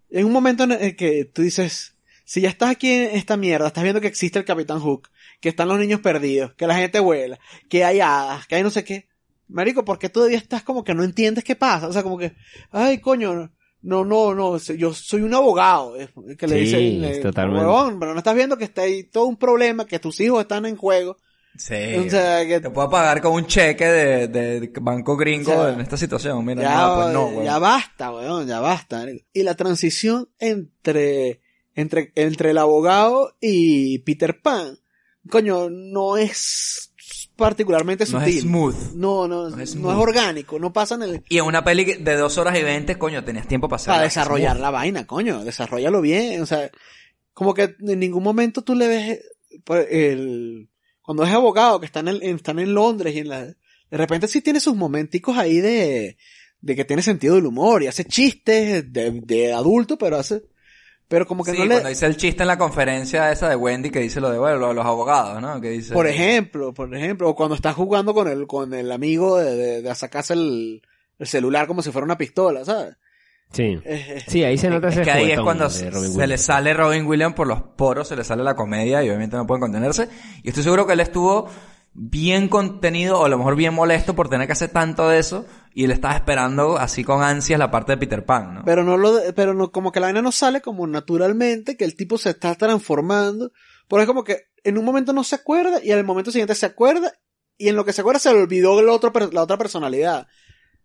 [0.09, 3.99] un momento en que tú dices, si ya estás aquí en esta mierda, estás viendo
[3.99, 5.09] que existe el Capitán Hook,
[5.41, 7.37] que están los niños perdidos, que la gente vuela,
[7.67, 9.09] que hay hadas, que hay no sé qué.
[9.49, 11.89] Marico, ¿por qué todavía estás como que no entiendes qué pasa?
[11.89, 12.33] O sea, como que,
[12.71, 15.95] ay, coño, no, no, no, yo soy un abogado.
[16.37, 17.65] Que le Sí, dicen, eh, totalmente.
[17.65, 20.65] "Huevón, pero no estás viendo que está ahí todo un problema, que tus hijos están
[20.65, 21.17] en juego.
[21.57, 21.95] Sí.
[21.95, 25.73] O sea, que Te puedo pagar con un cheque de, de banco gringo O sea,
[25.73, 26.45] en esta situación.
[26.45, 27.45] Mira, ya, no, pues no, weón.
[27.45, 29.05] ya basta, weón, ya basta.
[29.33, 31.41] Y la transición entre,
[31.73, 34.77] entre, entre el abogado y Peter Pan,
[35.31, 36.86] coño, no es
[37.37, 38.35] particularmente No sutil.
[38.37, 38.75] es smooth.
[38.95, 39.95] No, no, No no es es, smooth.
[39.95, 43.23] orgánico, no pasa en el, Y en una peli de dos horas y veinte, coño,
[43.23, 46.69] tenías tiempo para hacer para desarrollar la vaina, coño, desarrollalo bien, o sea,
[47.33, 49.19] como que en ningún momento tú le ves
[49.63, 50.69] por el,
[51.01, 53.55] cuando es abogado que están en, están en Londres y en la, de
[53.91, 56.17] repente sí tiene sus momenticos ahí de,
[56.59, 60.41] de que tiene sentido del humor y hace chistes de, de adulto, pero hace,
[61.07, 63.55] pero como que Sí, no le, cuando dice el chiste en la conferencia esa de
[63.55, 65.59] Wendy que dice lo de, bueno, lo de los abogados, ¿no?
[65.61, 65.93] Que dice...
[65.93, 69.81] por ejemplo, por ejemplo, o cuando está jugando con el, con el amigo de, de,
[69.81, 70.81] de sacarse el,
[71.19, 72.95] el celular como si fuera una pistola, ¿sabes?
[73.53, 73.79] Sí.
[73.85, 76.17] Es- es- Sí, ahí se nota Es ese que ahí es cuando se Robin le
[76.17, 76.41] Williams.
[76.41, 79.61] sale Robin Williams por los poros, se le sale la comedia y obviamente no pueden
[79.61, 80.09] contenerse.
[80.43, 81.49] Y estoy seguro que él estuvo
[81.99, 85.47] bien contenido o a lo mejor bien molesto por tener que hacer tanto de eso
[85.73, 88.61] y él estaba esperando así con ansias la parte de Peter Pan, ¿no?
[88.65, 91.95] Pero no lo, pero no, como que la vaina no sale como naturalmente, que el
[91.95, 93.51] tipo se está transformando.
[93.87, 96.53] Porque es como que en un momento no se acuerda y en el momento siguiente
[96.55, 97.11] se acuerda
[97.57, 100.27] y en lo que se acuerda se le olvidó el otro, la otra personalidad.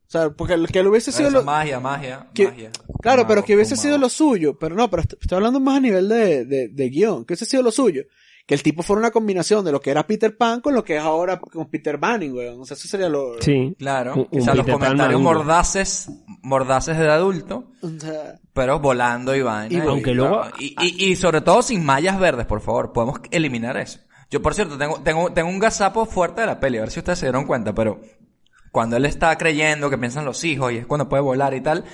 [0.06, 2.70] O sea, porque el que lo hubiese sido lo, magia, magia, que- magia.
[3.02, 5.80] claro, pero que hubiese sido lo suyo, pero no, pero est- estoy hablando más a
[5.80, 8.02] nivel de, de, de guion, que hubiese sido lo suyo.
[8.46, 10.96] Que el tipo fuera una combinación de lo que era Peter Pan con lo que
[10.96, 12.60] es ahora con Peter Manning, weón.
[12.60, 13.40] O sea, eso sería lo...
[13.40, 13.74] Sí.
[13.78, 14.14] Claro.
[14.30, 16.10] Un- o sea, los Pan comentarios mordaces,
[16.42, 19.72] mordaces de adulto, O sea, pero volando y vaina.
[19.84, 22.92] Y aunque luego- Y, y, y sobre todo sin mallas verdes, por favor.
[22.92, 24.00] Podemos eliminar eso.
[24.28, 26.98] Yo, por cierto, tengo, tengo, tengo un gazapo fuerte de la peli, a ver si
[26.98, 28.00] ustedes se dieron cuenta, pero
[28.72, 31.84] cuando él está creyendo que piensan los hijos y es cuando puede volar y tal,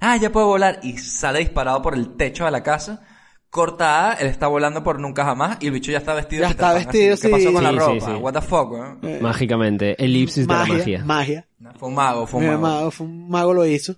[0.00, 3.02] ah, ya puede volar y sale disparado por el techo de la casa.
[3.50, 6.42] Corta A, él está volando por nunca jamás y el bicho ya está vestido.
[6.42, 7.22] Ya está vestido, así.
[7.22, 7.54] ¿Qué pasó sí.
[7.54, 7.92] con la Sí, ropa?
[7.94, 8.12] sí, sí.
[8.20, 10.04] What the fuck, eh, Mágicamente.
[10.04, 10.74] Elipsis de la magia,
[11.04, 11.04] magia.
[11.04, 11.46] magia.
[11.78, 12.60] Fue un mago, fue un mago.
[12.60, 13.94] mago, fue un mago lo hizo.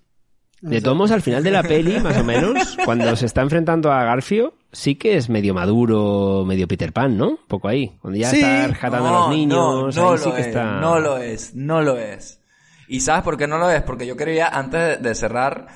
[0.61, 3.91] De todos modos, al final de la peli, más o menos, cuando se está enfrentando
[3.91, 7.31] a Garfio, sí que es medio maduro, medio Peter Pan, ¿no?
[7.31, 7.97] Un poco ahí.
[8.03, 8.41] Cuando ya Sí.
[8.41, 10.65] está rescatando a los niños, no, ahí lo sí que es, está...
[10.79, 12.41] no lo es, no lo es.
[12.89, 13.83] ¿Y sabes por qué no lo es?
[13.83, 15.69] Porque yo quería, antes de cerrar,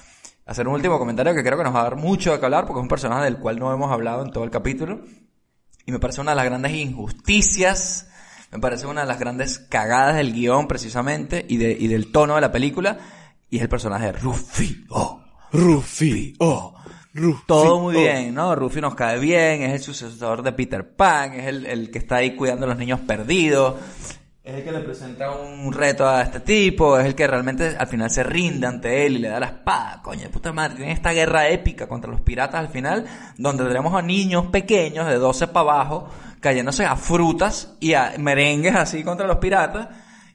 [0.46, 2.66] hacer un último comentario que creo que nos va a dar mucho de qué hablar,
[2.66, 5.00] porque es un personaje del cual no hemos hablado en todo el capítulo.
[5.86, 8.08] Y me parece una de las grandes injusticias,
[8.50, 12.36] me parece una de las grandes cagadas del guion, precisamente, y, de, y del tono
[12.36, 12.98] de la película,
[13.50, 14.12] y es el personaje de.
[14.12, 15.22] Rufi, oh,
[15.52, 16.34] Rufi.
[17.46, 18.00] Todo muy oh.
[18.00, 18.54] bien, ¿no?
[18.54, 22.16] Rufio nos cae bien, es el sucesor de Peter Pan, es el, el que está
[22.16, 23.76] ahí cuidando a los niños perdidos,
[24.44, 27.86] es el que le presenta un reto a este tipo, es el que realmente al
[27.86, 31.12] final se rinde ante él y le da la espada, coño, puta madre, tiene esta
[31.12, 33.06] guerra épica contra los piratas al final,
[33.38, 38.74] donde tenemos a niños pequeños de 12 para abajo cayéndose a frutas y a merengues
[38.74, 39.88] así contra los piratas.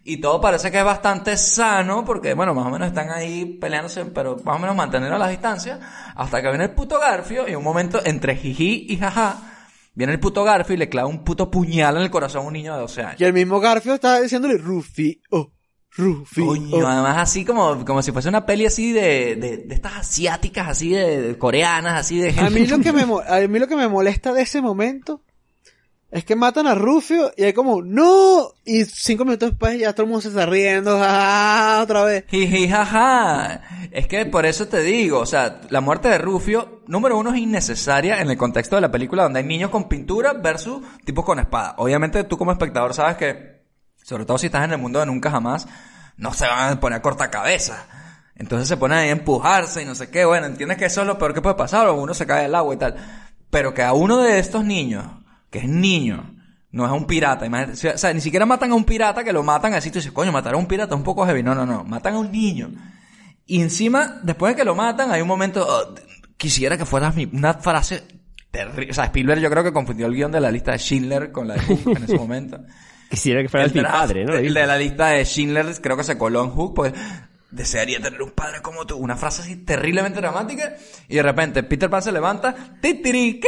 [0.04, 4.06] Y todo parece que es bastante sano, porque bueno, más o menos están ahí peleándose,
[4.06, 5.80] pero más o menos manteniendo las distancias,
[6.16, 9.59] hasta que viene el puto Garfio y un momento entre jiji y jaja,
[10.00, 12.54] viene el puto Garfio y le clava un puto puñal en el corazón a un
[12.54, 13.20] niño de 12 años.
[13.20, 15.52] Y el mismo Garfio estaba diciéndole Rufi, oh,
[15.92, 16.88] Rufi, Coño, oh.
[16.88, 20.92] además así como, como si fuese una peli así de, de, de estas asiáticas, así
[20.92, 22.30] de, de coreanas, así de...
[22.40, 25.22] A mí lo que me, a mí lo que me molesta de ese momento
[26.12, 28.54] es que matan a Rufio y hay como, ¡No!
[28.66, 31.82] Y cinco minutos después ya todo el mundo se está riendo, ¡ah!
[31.84, 32.26] Otra vez.
[32.28, 32.72] Jiji.
[33.92, 37.40] Es que por eso te digo, o sea, la muerte de Rufio, número uno, es
[37.40, 41.40] innecesaria en el contexto de la película donde hay niños con pintura versus tipos con
[41.40, 41.76] espada.
[41.78, 43.64] Obviamente tú como espectador sabes que,
[44.04, 45.68] sobre todo si estás en el mundo de nunca jamás,
[46.18, 47.88] no se van a poner a corta cabeza.
[48.36, 50.26] Entonces se ponen ahí a empujarse y no sé qué.
[50.26, 52.56] Bueno, entiendes que eso es lo peor que puede pasar, o uno se cae del
[52.56, 52.96] agua y tal.
[53.50, 55.06] Pero que a uno de estos niños,
[55.50, 56.36] que es niño,
[56.72, 57.90] no es un pirata, imagínate.
[57.90, 60.32] O sea, ni siquiera matan a un pirata que lo matan así, tú dices, coño,
[60.32, 61.42] matar a un pirata es un poco heavy.
[61.44, 61.84] No, no, no.
[61.84, 62.70] Matan a un niño.
[63.46, 65.96] Y encima, después de que lo matan, hay un momento, oh,
[66.38, 68.04] quisiera que fuera mi- una frase
[68.52, 68.92] terrible.
[68.92, 71.48] O sea, Spielberg yo creo que confundió el guion de la lista de Schindler con
[71.48, 72.60] la de Hook en ese momento.
[73.10, 74.36] Quisiera que fuera el, mi padre, ¿no?
[74.36, 76.94] El de la lista de Schindler creo que se coló en Hook porque
[77.52, 78.98] desearía tener un padre como tú.
[78.98, 80.76] Una frase así terriblemente dramática.
[81.08, 83.40] Y de repente Peter Pan se levanta, titiri,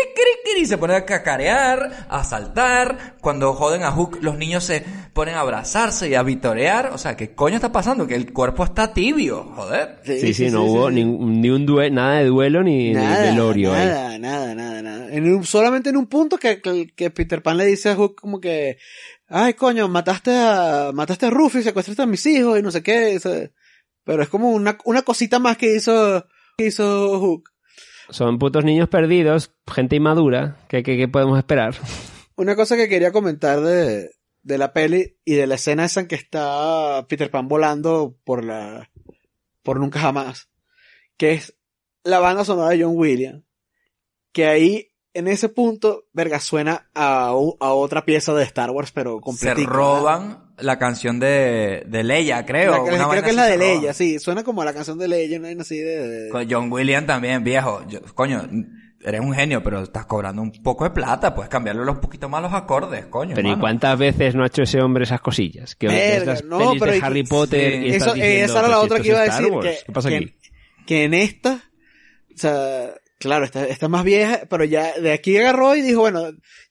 [0.58, 3.16] y se pone a cacarear, a saltar.
[3.22, 4.84] Cuando joden a Hook, los niños se
[5.14, 6.92] ponen a abrazarse y a vitorear.
[6.94, 8.06] O sea, ¿qué coño está pasando?
[8.08, 10.00] Que el cuerpo está tibio, joder.
[10.04, 13.74] Sí, sí, no hubo Ni, ni un duelo, nada de duelo ni, Nada, ni velorio
[13.74, 13.86] ahí.
[13.88, 15.14] nada, nada, nada, nada.
[15.14, 18.16] En un- solamente en un punto que, que, que Peter Pan le dice a Hook
[18.20, 18.78] como que,
[19.28, 23.20] ay coño, mataste a, mataste a Ruffy, secuestraste a mis hijos y no sé qué.
[24.04, 26.26] Pero es como una, una cosita más que hizo,
[26.58, 27.50] que hizo Hook.
[28.10, 30.58] Son putos niños perdidos, gente inmadura.
[30.68, 31.76] ¿Qué, qué, qué podemos esperar?
[32.36, 34.10] Una cosa que quería comentar de,
[34.42, 38.44] de la peli y de la escena esa en que está Peter Pan volando por
[38.44, 38.90] la,
[39.62, 40.50] por nunca jamás,
[41.18, 41.56] que es
[42.04, 43.44] la banda sonora de John Williams,
[44.32, 49.18] que ahí, en ese punto, verga, suena a, a otra pieza de Star Wars, pero
[49.18, 49.70] Se completita.
[49.70, 52.72] roban la canción de, de Leia, creo.
[52.72, 53.58] La que- una creo vaina que es la de.
[53.58, 56.72] Leia, sí, suena como la canción de Leia, una vaina así de, de- Con John
[56.72, 57.84] Williams también, viejo.
[57.88, 58.48] Yo- coño,
[59.04, 61.34] eres un genio, pero estás cobrando un poco de plata.
[61.34, 63.34] Puedes cambiarle los poquitos más los acordes, coño.
[63.36, 65.76] Pero ¿y cuántas veces no ha hecho ese hombre esas cosillas?
[65.76, 67.80] Que Verga, estas no, pelis pero de y- Harry Potter sí.
[67.80, 69.48] y estás Eso, eh, diciendo, esa era la "Pero si otra que iba a decir,
[69.62, 70.36] que, ¿Qué pasa que- aquí?
[70.86, 71.54] que en esta,
[72.34, 72.90] o sea,
[73.22, 76.24] claro, esta, esta es más vieja, pero ya de aquí agarró y dijo, bueno,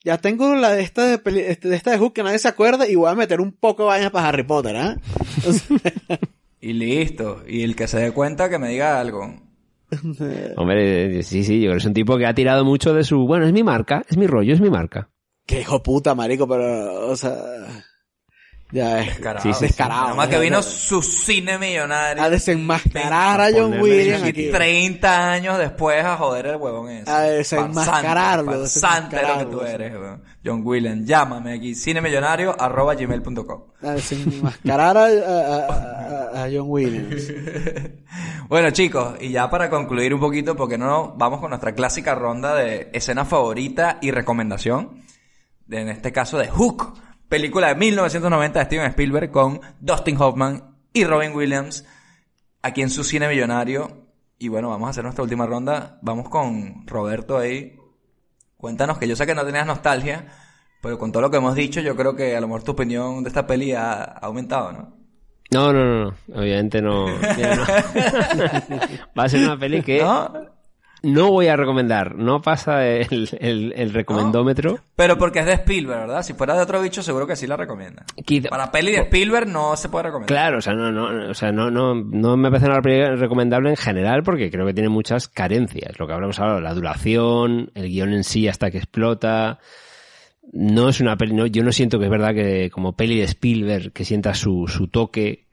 [0.05, 2.49] ya tengo la de esta de, peli- este- de esta de Hook que nadie se
[2.49, 4.97] acuerda y voy a meter un poco de vainas para Harry Potter, ¿ah?
[5.43, 6.19] Sea,
[6.61, 7.43] Y listo.
[7.49, 9.35] Y el que se dé cuenta que me diga algo.
[10.57, 13.03] Hombre, eh, sí, sí, yo creo que es un tipo que ha tirado mucho de
[13.05, 13.27] su...
[13.27, 15.09] Bueno, es mi marca, es mi rollo, es mi marca.
[15.47, 17.35] Qué hijo puta, marico, pero, o sea,
[18.73, 19.43] ya es Descarado.
[19.43, 19.65] Sí, sí, sí.
[19.67, 20.03] descarado.
[20.05, 20.41] Nada más que ¿no?
[20.43, 22.23] vino su cine millonario.
[22.23, 24.51] a desenmascarar a John Williams aquí.
[24.51, 27.11] 30 años después a joder el huevón ese.
[27.11, 30.23] A desenmascararlo, Farsante, lo que tú eres, weón.
[30.45, 33.63] John Williams, llámame aquí, cinemillonario arroba gmail.com.
[33.83, 37.33] A desenmascarar a, a- a- a John Williams.
[38.49, 42.55] Bueno chicos, y ya para concluir un poquito, porque no vamos con nuestra clásica ronda
[42.57, 45.03] de escena favorita y recomendación,
[45.67, 46.95] de, en este caso de Hook,
[47.31, 51.87] película de 1990 de Steven Spielberg con Dustin Hoffman y Robin Williams,
[52.61, 54.09] aquí en su cine millonario.
[54.39, 55.99] Y bueno, vamos a hacer nuestra última ronda.
[56.03, 57.79] Vamos con Roberto ahí.
[58.57, 60.27] Cuéntanos, que yo sé que no tenías nostalgia,
[60.83, 63.23] pero con todo lo que hemos dicho, yo creo que a lo mejor tu opinión
[63.23, 64.97] de esta peli ha, ha aumentado, ¿no?
[65.53, 66.15] No, no, no, no.
[66.35, 67.07] Obviamente no.
[69.19, 70.33] Va a ser una peli que ¿No?
[71.03, 72.15] No voy a recomendar.
[72.17, 74.79] No pasa el, el, el recomendómetro.
[74.97, 76.23] Pero porque es de Spielberg, ¿verdad?
[76.23, 78.05] Si fuera de otro bicho, seguro que sí la recomienda.
[78.49, 80.29] Para peli de Spielberg no se puede recomendar.
[80.29, 83.71] Claro, o sea, no, no, o sea, no, no, no me parece una peli recomendable
[83.71, 85.99] en general porque creo que tiene muchas carencias.
[85.99, 89.59] Lo que hablamos ahora, la duración, el guion en sí hasta que explota.
[90.53, 93.25] No es una peli, no, yo no siento que es verdad que como peli de
[93.25, 95.47] Spielberg que sienta su, su toque,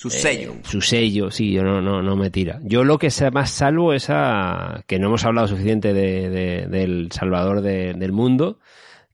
[0.00, 0.54] Su sello.
[0.62, 2.58] su sello, sí, yo no, no, no me tira.
[2.64, 6.66] Yo lo que sea más salvo es a, que no hemos hablado suficiente de, de-
[6.68, 8.58] del Salvador de- del mundo,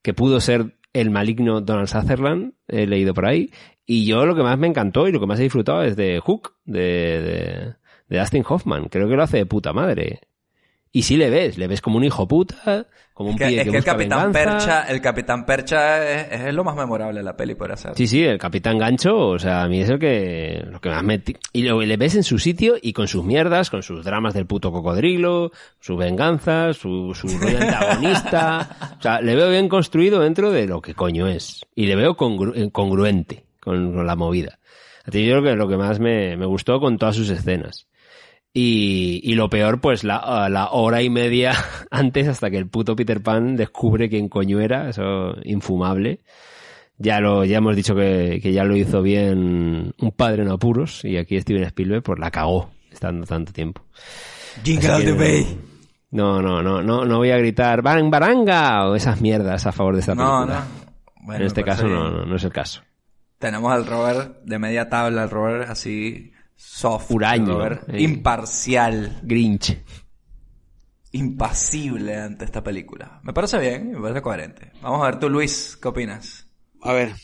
[0.02, 3.50] que pudo ser el maligno Donald Sutherland, he leído por ahí,
[3.84, 6.20] y yo lo que más me encantó y lo que más he disfrutado es de
[6.20, 7.74] Hook, de, de,
[8.08, 10.20] de Dustin Hoffman, creo que lo hace de puta madre.
[10.96, 13.64] Y sí le ves, le ves como un hijo puta, como un que, pibe es
[13.66, 14.56] que, que el Capitán venganza.
[14.66, 17.92] Percha, el Capitán Percha es, es lo más memorable de la peli, por hacer.
[17.96, 21.02] Sí, sí, el Capitán Gancho, o sea, a mí es el que, lo que más
[21.04, 21.20] me...
[21.52, 24.46] Y lo, le ves en su sitio y con sus mierdas, con sus dramas del
[24.46, 28.94] puto cocodrilo, su venganza, su, su rollo antagonista.
[28.98, 31.60] O sea, le veo bien construido dentro de lo que coño es.
[31.74, 34.58] Y le veo congru- eh, congruente con, con la movida.
[35.06, 37.86] A ti yo creo que lo que más me, me gustó con todas sus escenas.
[38.58, 41.52] Y, y lo peor, pues la, la hora y media
[41.90, 46.20] antes hasta que el puto Peter Pan descubre quién coño era, eso infumable.
[46.96, 51.04] Ya lo, ya hemos dicho que, que ya lo hizo bien un padre en apuros
[51.04, 53.82] y aquí Steven Spielberg pues la cagó estando tanto tiempo.
[54.64, 55.46] Jingle.
[56.12, 59.92] No, no, no, no, no voy a gritar barang baranga o esas mierdas a favor
[59.96, 60.60] de esta No, película.
[60.60, 61.24] no.
[61.26, 62.80] Bueno, en este parece caso no, no, no es el caso.
[63.38, 67.10] Tenemos al Robert de media tabla, al Robert así soft.
[67.10, 68.00] Robert eh.
[68.00, 69.78] imparcial, Grinch.
[71.12, 73.20] impasible ante esta película.
[73.22, 74.72] Me parece bien, me parece coherente.
[74.82, 76.48] Vamos a ver tú, Luis, ¿qué opinas?
[76.82, 77.14] A ver.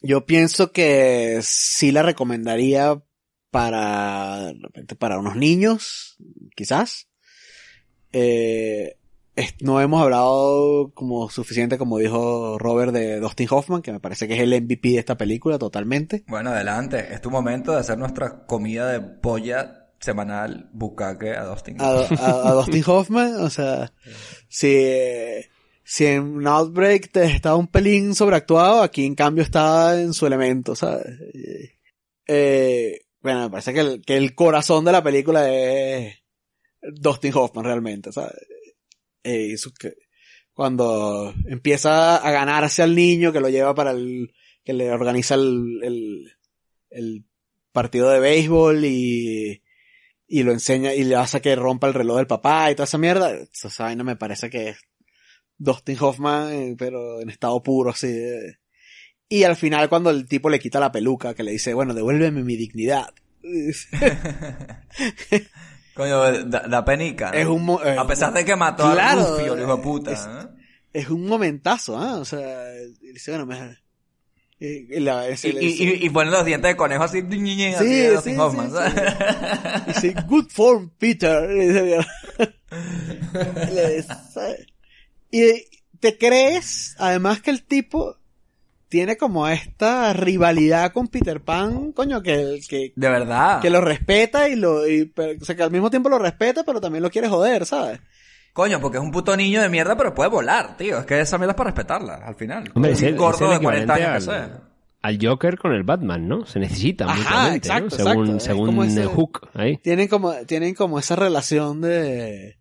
[0.00, 3.00] Yo pienso que sí la recomendaría
[3.50, 6.16] para, de repente, para unos niños,
[6.56, 7.08] quizás.
[8.12, 8.96] Eh,
[9.60, 14.34] no hemos hablado como suficiente, como dijo Robert, de Dustin Hoffman, que me parece que
[14.34, 16.24] es el MVP de esta película totalmente.
[16.28, 17.12] Bueno, adelante.
[17.12, 21.80] Es tu momento de hacer nuestra comida de polla semanal bucaque a Dustin.
[21.80, 23.92] A, a- a Dustin Hoffman, o sea,
[24.48, 24.86] si,
[25.84, 30.74] si en Outbreak te estaba un pelín sobreactuado, aquí en cambio está en su elemento,
[30.74, 31.06] ¿sabes?
[32.26, 36.16] Eh, Bueno, me parece que el, que el corazón de la película es
[36.82, 38.34] Dustin Hoffman realmente, ¿sabes?
[39.24, 39.94] Eh, que,
[40.52, 44.32] cuando empieza a ganarse al niño que lo lleva para el,
[44.64, 46.32] que le organiza el, el,
[46.90, 47.24] el
[47.72, 49.62] partido de béisbol y,
[50.26, 52.98] y lo enseña y le hace que rompa el reloj del papá y toda esa
[52.98, 53.32] mierda.
[53.32, 54.78] Esa vaina me parece que es
[55.58, 58.08] Dustin Hoffman, eh, pero en estado puro así.
[58.08, 58.58] eh.
[59.28, 62.42] Y al final cuando el tipo le quita la peluca, que le dice, bueno, devuélveme
[62.44, 63.08] mi dignidad.
[65.94, 67.30] Coño, da, da penica.
[67.32, 67.38] ¿no?
[67.38, 69.82] Es un mo- eh, A pesar de que mató Claro, a Rufio, el hijo de
[69.82, 70.10] puta.
[70.12, 70.48] es- ¿eh?
[70.94, 72.16] es un momentazo, ¿ah?
[72.16, 72.64] O sea,
[73.00, 73.78] y dice, bueno, me...
[74.58, 78.06] Y, y la- Y, y, y, los dientes de conejo así, ñi, así, Sí, sí,
[78.08, 78.76] Dustin sí, Hoffman, sí.
[78.76, 79.86] ¿sabes?
[79.86, 81.50] Dice, good form, Peter.
[81.50, 81.98] Y dice,
[83.72, 84.66] Le dice,
[85.30, 85.64] Y
[85.98, 88.18] te crees, además que el tipo
[88.92, 93.62] tiene como esta rivalidad con Peter Pan, coño, que, que, De verdad.
[93.62, 96.62] que lo respeta y lo, y, pero- o sea, que al mismo tiempo lo respeta,
[96.62, 98.00] pero también lo quiere joder, ¿sabes?
[98.52, 100.98] Coño, porque es un puto niño de mierda, pero puede volar, tío.
[100.98, 102.70] Es que esa mierda es para respetarla, al final.
[102.74, 104.60] Hombre, Es el, gordo es el de 40 equivalente años que al, sea.
[105.00, 106.44] al Joker con el Batman, ¿no?
[106.44, 107.90] Se necesitan Ajá, exacto, ¿no?
[108.04, 108.36] Según, exacto.
[108.36, 109.78] Es según como ese- eh, Hook, ahí.
[109.78, 112.58] Tienen como, tienen como esa relación de,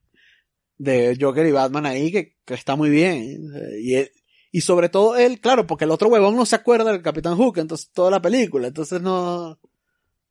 [0.78, 3.52] de Joker y Batman ahí que, que está muy bien.
[3.82, 4.12] Y él-
[4.52, 7.58] y sobre todo él, claro, porque el otro huevón no se acuerda del Capitán Hook,
[7.58, 9.60] entonces toda la película, entonces no,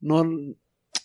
[0.01, 0.25] no,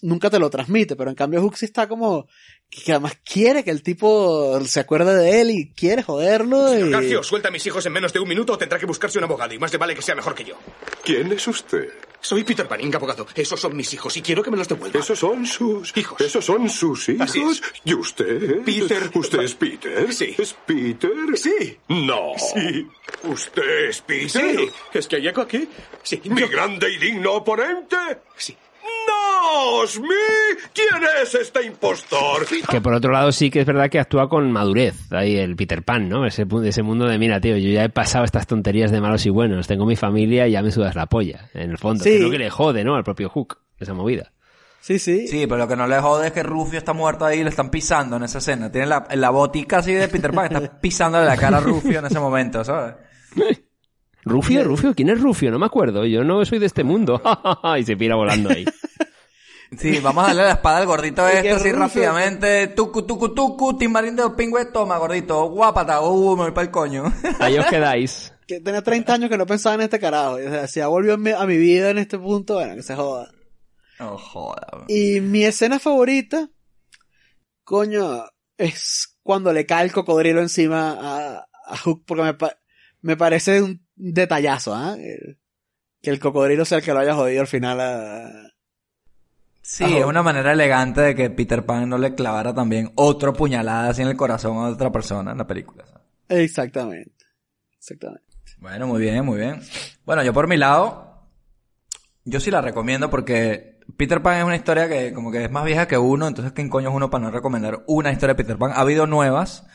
[0.02, 2.28] nunca te lo transmite, pero en cambio Hook sí está como,
[2.70, 6.90] que además quiere que el tipo se acuerde de él y quiere joderlo y...
[6.90, 9.24] Garcio, suelta a mis hijos en menos de un minuto o tendrá que buscarse un
[9.24, 10.56] abogado y más le vale que sea mejor que yo.
[11.04, 11.90] ¿Quién es usted?
[12.26, 13.28] Soy Peter Panning, abogado.
[13.36, 15.00] Esos son mis hijos y quiero que me los devuelva.
[15.00, 16.20] Esos son sus Hijos.
[16.20, 17.30] Esos son sus hijos.
[17.30, 17.62] Así es.
[17.84, 18.64] ¿Y usted?
[18.64, 19.12] Peter.
[19.14, 20.12] ¿Usted es Peter?
[20.12, 20.34] Sí.
[20.36, 21.12] ¿Es Peter?
[21.36, 21.78] Sí.
[21.90, 22.32] No.
[22.38, 22.88] Sí.
[23.26, 24.58] ¿Usted es Peter?
[24.58, 24.70] Sí.
[24.92, 25.70] ¿Es que hay eco aquí?
[26.02, 26.20] Sí.
[26.26, 27.96] ¿Mi yo- grande y digno oponente?
[28.36, 28.58] Sí.
[29.08, 30.08] ¡Nos me!
[30.74, 32.46] ¿Quién es este impostor?
[32.70, 35.84] Que por otro lado sí que es verdad que actúa con madurez, ahí el Peter
[35.84, 36.26] Pan, ¿no?
[36.26, 36.46] Ese,
[36.84, 39.86] mundo de, mira, tío, yo ya he pasado estas tonterías de malos y buenos, tengo
[39.86, 42.04] mi familia y ya me sudas la polla, en el fondo.
[42.04, 42.12] Sí.
[42.12, 42.96] Que es lo que le jode, ¿no?
[42.96, 44.32] Al propio Hook, esa movida.
[44.86, 45.28] Sí, sí.
[45.28, 47.50] Sí, pero lo que no le jode es que Rufio está muerto ahí y le
[47.50, 48.72] están pisando en esa escena.
[48.72, 52.06] Tiene la, la botica así de Peter Pan, está pisándole la cara a Rufio en
[52.06, 52.94] ese momento, ¿sabes?
[54.24, 54.64] ¿Rufio?
[54.64, 54.94] ¿Rufio?
[54.94, 55.52] ¿Quién es Rufio?
[55.52, 57.22] No me acuerdo, yo no soy de este mundo.
[57.80, 58.66] y se pira volando ahí.
[59.78, 61.80] Sí, vamos a darle la espada al gordito ¿Y este qué así Rufio?
[61.80, 62.68] rápidamente.
[62.68, 65.50] Tucu, tucu, tucu, timbarín de los pingües, toma, gordito.
[65.50, 67.04] Guapata, uh, me voy para el coño.
[67.40, 68.32] Ahí os quedáis.
[68.48, 70.36] Que tenía 30 años que no pensaba en este carajo.
[70.36, 73.32] O sea, si ya volvió a mi, vida en este punto, bueno, que se joda.
[74.00, 74.68] No joda.
[74.72, 74.86] bro.
[74.88, 76.50] Y mi escena favorita,
[77.64, 78.26] coño,
[78.58, 82.58] es cuando le cae el cocodrilo encima a, a Hook, porque me, pa-
[83.02, 84.96] me parece un detallazo, ¿ah?
[85.00, 85.40] El-
[86.02, 88.32] Que el cocodrilo sea el que lo haya jodido al final a...
[89.68, 89.98] Sí, Ajá.
[89.98, 94.04] es una manera elegante de que Peter Pan no le clavara también otro puñalada así
[94.04, 95.84] en el corazón a otra persona en la película.
[95.88, 96.04] ¿sabes?
[96.30, 97.26] Exactamente.
[97.76, 98.24] Exactamente.
[98.60, 99.60] Bueno, muy bien, muy bien.
[100.06, 101.28] Bueno, yo por mi lado,
[102.26, 105.66] yo sí la recomiendo porque Peter Pan es una historia que como que es más
[105.66, 108.60] vieja que uno, entonces ¿quién coño es uno para no recomendar una historia de Peter
[108.60, 108.72] Pan?
[108.72, 109.66] Ha habido nuevas,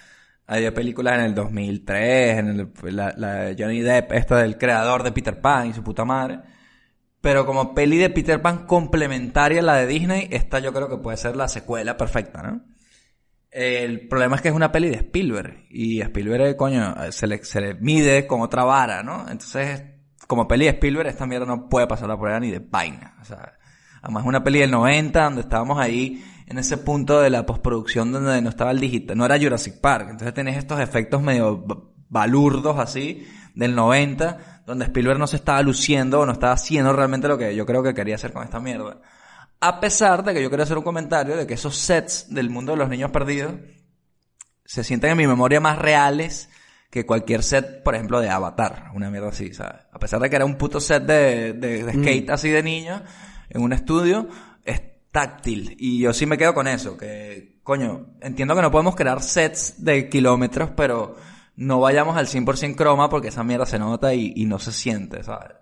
[0.47, 5.03] hay películas en el 2003, en el, la, la de Johnny Depp, esta del creador
[5.03, 6.39] de Peter Pan y su puta madre.
[7.21, 10.97] Pero como peli de Peter Pan complementaria a la de Disney, esta yo creo que
[10.97, 12.63] puede ser la secuela perfecta, ¿no?
[13.51, 15.67] El problema es que es una peli de Spielberg.
[15.71, 19.29] Y Spielberg, coño, se le, se le mide con otra vara, ¿no?
[19.29, 19.83] Entonces,
[20.27, 23.17] como peli de Spielberg, esta mierda no puede pasar la prueba ni de vaina.
[23.21, 23.55] O sea,
[24.01, 28.13] además es una peli del 90, donde estábamos ahí en ese punto de la postproducción
[28.13, 30.09] donde no estaba el digital, no era Jurassic Park.
[30.11, 31.65] Entonces tenés estos efectos medio
[32.09, 37.29] balurdos así, del 90, donde Spielberg no se estaba luciendo o no estaba haciendo realmente
[37.29, 39.01] lo que yo creo que quería hacer con esta mierda.
[39.61, 42.73] A pesar de que yo quiero hacer un comentario de que esos sets del mundo
[42.73, 43.53] de los niños perdidos
[44.65, 46.49] se sienten en mi memoria más reales
[46.91, 49.83] que cualquier set, por ejemplo, de Avatar, una mierda así, ¿sabes?
[49.93, 53.03] A pesar de que era un puto set de, de, de skate así de niños
[53.49, 54.29] en un estudio,
[54.65, 54.83] es
[55.13, 55.77] táctil.
[55.79, 59.85] Y yo sí me quedo con eso, que, coño, entiendo que no podemos crear sets
[59.85, 61.17] de kilómetros, pero
[61.61, 65.53] no vayamos al 100% croma porque esa mierda se nota y, no se siente, ¿sabes?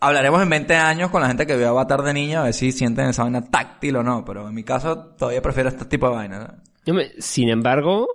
[0.00, 2.70] Hablaremos en 20 años con la gente que vio Avatar de niño a ver si
[2.70, 6.14] sienten esa vaina táctil o no, pero en mi caso todavía prefiero este tipo de
[6.14, 6.48] vainas.
[6.48, 6.62] ¿no?
[6.92, 8.06] Hombre, sin embargo,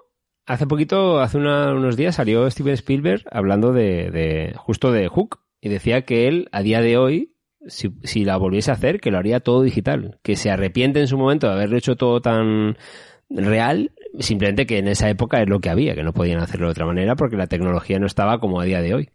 [0.46, 5.68] hace poquito, hace unos días salió Steven Spielberg hablando de, de- justo de Hook y
[5.68, 7.36] decía que él a día de hoy,
[7.68, 11.08] si, si la volviese a hacer, que lo haría todo digital, que se arrepiente en
[11.08, 12.78] su momento de haberlo hecho todo tan
[13.30, 16.72] real, simplemente que en esa época es lo que había, que no podían hacerlo de
[16.72, 19.10] otra manera porque la tecnología no estaba como a día de hoy.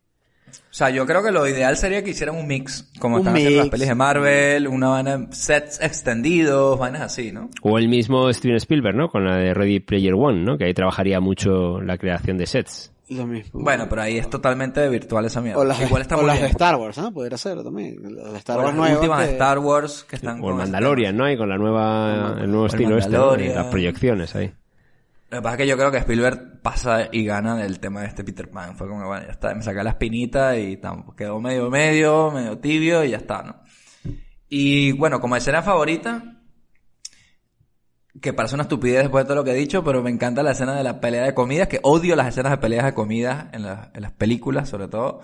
[0.49, 3.35] O sea, yo creo que lo ideal sería que hicieran un mix, como Un están
[3.37, 7.51] haciendo las pelis de Marvel, una vaina, sets extendidos, vainas así, ¿no?
[7.63, 9.09] O el mismo Steven Spielberg, ¿no?
[9.09, 10.57] Con la de Ready Player One, ¿no?
[10.57, 12.93] Que ahí trabajaría mucho la creación de sets.
[13.09, 13.61] Lo mismo.
[13.61, 15.61] Bueno, pero ahí es totalmente virtual esa mierda.
[15.61, 16.47] o las, Igual está o muy las de.
[16.49, 17.13] Star Wars, ¿no?
[17.13, 17.97] Podría ser también.
[18.17, 20.37] Las de Star O Wars las nuevas últimas de que- Star Wars que están O
[20.37, 21.31] el con Mandalorian, ¿no?
[21.31, 23.19] Y con la nueva, el nuevo el estilo este, ¿no?
[23.19, 23.55] Mandalorian.
[23.57, 24.53] Las proyecciones ahí.
[25.29, 28.07] Lo que pasa es que yo creo que Spielberg pasa y gana del tema de
[28.07, 28.77] este Peter Pan.
[28.77, 32.59] Fue como, bueno, ya está, me saqué la espinita y tam- quedó medio medio, medio
[32.59, 33.57] tibio y ya está, ¿no?
[34.49, 36.23] Y bueno, como escena favorita,
[38.23, 40.53] que parece una estupidez después de todo lo que he dicho, pero me encanta la
[40.53, 43.63] escena de la pelea de comidas, que odio las escenas de peleas de comidas en,
[43.65, 45.21] la- en las películas, sobre todo.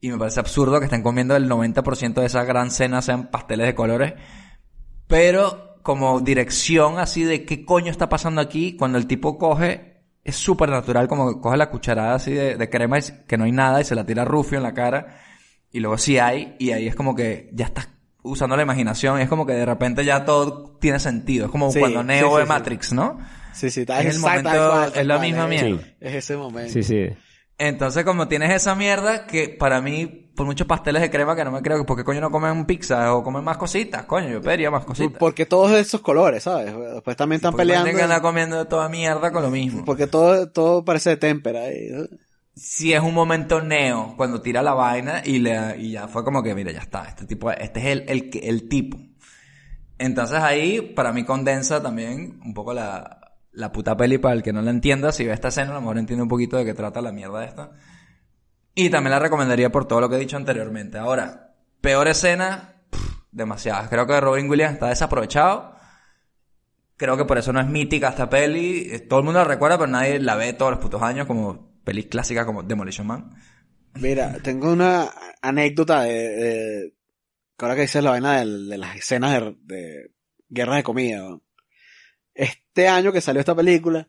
[0.00, 3.66] Y me parece absurdo que estén comiendo el 90% de esa gran cena sean pasteles
[3.66, 4.14] de colores.
[5.06, 10.34] Pero como dirección así de qué coño está pasando aquí, cuando el tipo coge, es
[10.34, 13.52] súper natural, como que coge la cucharada así de, de crema y que no hay
[13.52, 15.20] nada y se la tira a Rufio en la cara.
[15.70, 17.88] Y luego sí hay, y ahí es como que ya estás
[18.24, 21.46] usando la imaginación, y es como que de repente ya todo tiene sentido.
[21.46, 22.48] Es como Sí, cuando Neo sí, sí, de sí.
[22.48, 23.18] Matrix, ¿no?
[23.52, 25.78] Sí, sí, está Es el momento- cual, es la misma mierda.
[26.00, 26.72] Es ese momento.
[26.72, 27.06] Sí, sí.
[27.58, 31.50] Entonces, como tienes esa mierda, que para mí, por muchos pasteles de crema que no
[31.50, 34.04] me creo que, ¿por qué coño no comen pizza o comen más cositas?
[34.04, 35.18] Coño, yo pediría más cositas.
[35.18, 36.74] Porque todos esos colores, ¿sabes?
[36.76, 37.90] Después también están Porque peleando.
[37.90, 39.86] que andar comiendo toda mierda con lo mismo.
[39.86, 41.60] Porque todo, todo parece de témpera.
[41.92, 42.04] ¿no?
[42.54, 46.42] Si es un momento neo, cuando tira la vaina y le, y ya fue como
[46.42, 48.98] que, mira, ya está, este tipo, este es el, el, el tipo.
[49.98, 53.25] Entonces ahí, para mí condensa también un poco la,
[53.56, 55.10] la puta peli para el que no la entienda.
[55.12, 57.44] Si ve esta escena, a lo mejor entiende un poquito de qué trata la mierda
[57.44, 57.72] esta.
[58.74, 60.98] Y también la recomendaría por todo lo que he dicho anteriormente.
[60.98, 62.82] Ahora, peor escena,
[63.32, 63.88] demasiadas.
[63.88, 65.74] Creo que Robin Williams está desaprovechado.
[66.98, 68.88] Creo que por eso no es mítica esta peli.
[68.90, 71.74] Eh, Todo el mundo la recuerda, pero nadie la ve todos los putos años como
[71.84, 73.30] pelis clásicas como Demolition Man.
[73.94, 76.94] Mira, tengo una anécdota de, de-
[77.58, 80.10] ahora que dices la vaina del- de, las escenas de, de
[80.48, 81.22] de comida.
[82.36, 84.08] Este año que salió esta película,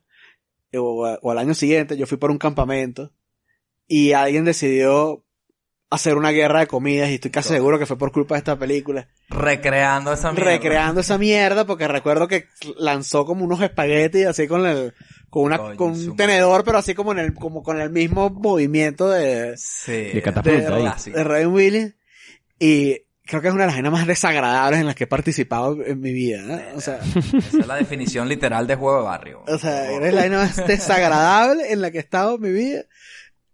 [0.76, 3.12] o, o al año siguiente, yo fui por un campamento
[3.88, 5.24] y alguien decidió
[5.90, 8.60] hacer una guerra de comidas y estoy casi seguro que fue por culpa de esta
[8.60, 9.08] película.
[9.30, 10.52] Recreando esa mierda.
[10.52, 12.46] Recreando esa mierda porque recuerdo que
[12.78, 14.94] lanzó como unos espaguetis así con el
[15.30, 18.30] con una Coño, con un tenedor pero así como en el como con el mismo
[18.30, 19.92] movimiento de Sí.
[19.92, 20.22] De
[21.24, 21.94] de Williams
[22.60, 25.78] y creo que es una de las vainas más desagradables en las que he participado
[25.86, 26.66] en mi vida ¿eh?
[26.76, 29.44] o sea Esa es la definición literal de juego de barrio.
[29.48, 32.84] o sea era la vaina más desagradable en la que he estado en mi vida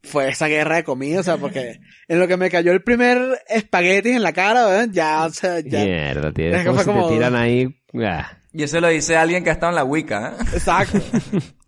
[0.04, 3.40] fue esa guerra de comida o sea porque en lo que me cayó el primer
[3.50, 4.90] espagueti en la cara ¿verdad?
[4.92, 6.56] ya o sea ya Mierda, tío.
[6.56, 7.68] Es como si como- te tiran ahí...
[8.06, 8.38] ah.
[8.56, 10.44] Y eso lo dice alguien que ha estado en la Wicca, ¿eh?
[10.54, 11.00] exacto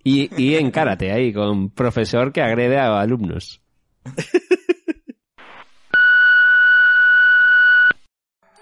[0.03, 3.59] Y, y en karate ahí, con profesor que agrede a alumnos.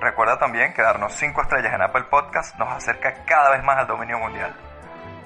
[0.00, 3.86] Recuerda también que darnos 5 estrellas en Apple Podcast nos acerca cada vez más al
[3.86, 4.52] dominio mundial.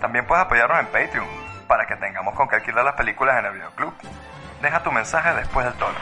[0.00, 1.26] También puedes apoyarnos en Patreon
[1.66, 3.92] para que tengamos con qué alquilar las películas en el videoclub.
[4.62, 5.98] Deja tu mensaje después del tono.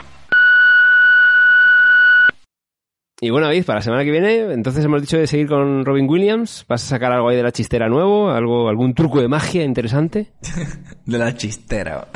[3.20, 6.06] Y bueno, David, para la semana que viene, entonces hemos dicho de seguir con Robin
[6.08, 6.66] Williams.
[6.68, 8.30] ¿Vas a sacar algo ahí de la chistera nuevo?
[8.30, 10.32] algo ¿Algún truco de magia interesante?
[11.06, 12.08] De la chistera.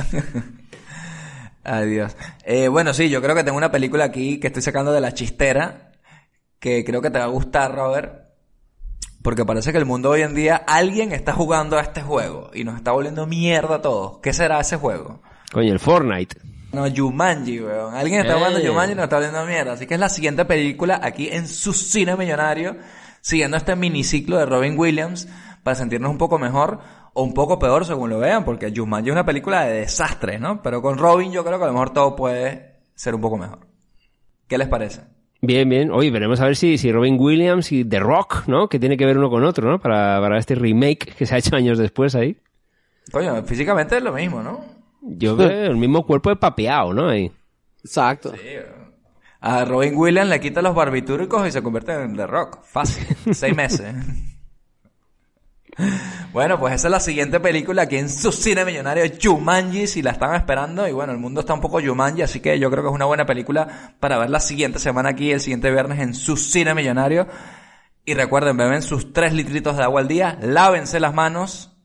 [1.64, 2.16] Adiós.
[2.44, 5.14] Eh, bueno, sí, yo creo que tengo una película aquí que estoy sacando de la
[5.14, 5.89] chistera
[6.60, 8.28] que creo que te va a gustar, Robert.
[9.22, 12.64] Porque parece que el mundo hoy en día, alguien está jugando a este juego y
[12.64, 14.18] nos está volviendo mierda a todos.
[14.22, 15.20] ¿Qué será ese juego?
[15.52, 16.36] Coño, el Fortnite.
[16.72, 17.94] No, Jumanji, weón.
[17.94, 18.66] Alguien está jugando Eh.
[18.66, 19.72] Jumanji y nos está volviendo mierda.
[19.72, 22.76] Así que es la siguiente película aquí en su cine millonario,
[23.20, 25.28] siguiendo este miniciclo de Robin Williams
[25.62, 26.80] para sentirnos un poco mejor
[27.12, 30.62] o un poco peor según lo vean, porque Jumanji es una película de desastres, ¿no?
[30.62, 33.66] Pero con Robin yo creo que a lo mejor todo puede ser un poco mejor.
[34.46, 35.02] ¿Qué les parece?
[35.42, 35.90] Bien, bien.
[35.90, 38.68] Oye, veremos a ver si, si Robin Williams y The Rock, ¿no?
[38.68, 39.78] Que tiene que ver uno con otro, ¿no?
[39.80, 42.36] Para, para este remake que se ha hecho años después ahí.
[43.10, 44.60] Coño, físicamente es lo mismo, ¿no?
[45.02, 47.08] Yo veo el mismo cuerpo de papeado, ¿no?
[47.08, 47.32] Ahí.
[47.82, 48.34] exacto
[49.40, 52.62] A Robin Williams le quita los barbitúricos y se convierte en The Rock.
[52.62, 53.16] Fácil.
[53.34, 53.94] Seis meses.
[56.32, 60.12] Bueno, pues esa es la siguiente película aquí en su cine millonario, Jumanji, si la
[60.12, 60.86] están esperando.
[60.86, 63.06] Y bueno, el mundo está un poco Jumanji, así que yo creo que es una
[63.06, 67.26] buena película para ver la siguiente semana aquí, el siguiente viernes en su cine millonario.
[68.04, 71.76] Y recuerden, beben sus tres litritos de agua al día, lávense las manos.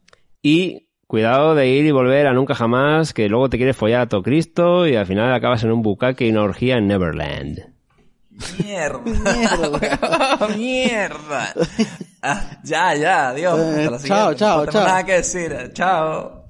[0.42, 4.10] Y cuidado de ir y volver a nunca jamás, que luego te quieres follar a
[4.10, 7.75] todo Cristo y al final acabas en un bucaque y una orgía en Neverland.
[8.64, 9.02] Mierda.
[9.06, 10.48] Mierda.
[10.58, 11.54] Mierda.
[12.22, 13.60] Ah, ya, ya, adiós.
[13.60, 14.36] Hasta la Eh, chao, siguiente.
[14.40, 14.88] chao, no tengo chao.
[14.88, 15.72] nada que decir.
[15.74, 16.46] Chao.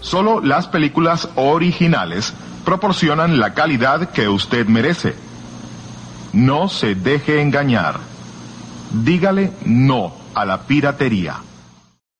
[0.00, 2.32] Solo las películas originales
[2.64, 5.14] proporcionan la calidad que usted merece.
[6.32, 7.98] No se deje engañar.
[8.92, 11.36] Dígale no a la piratería.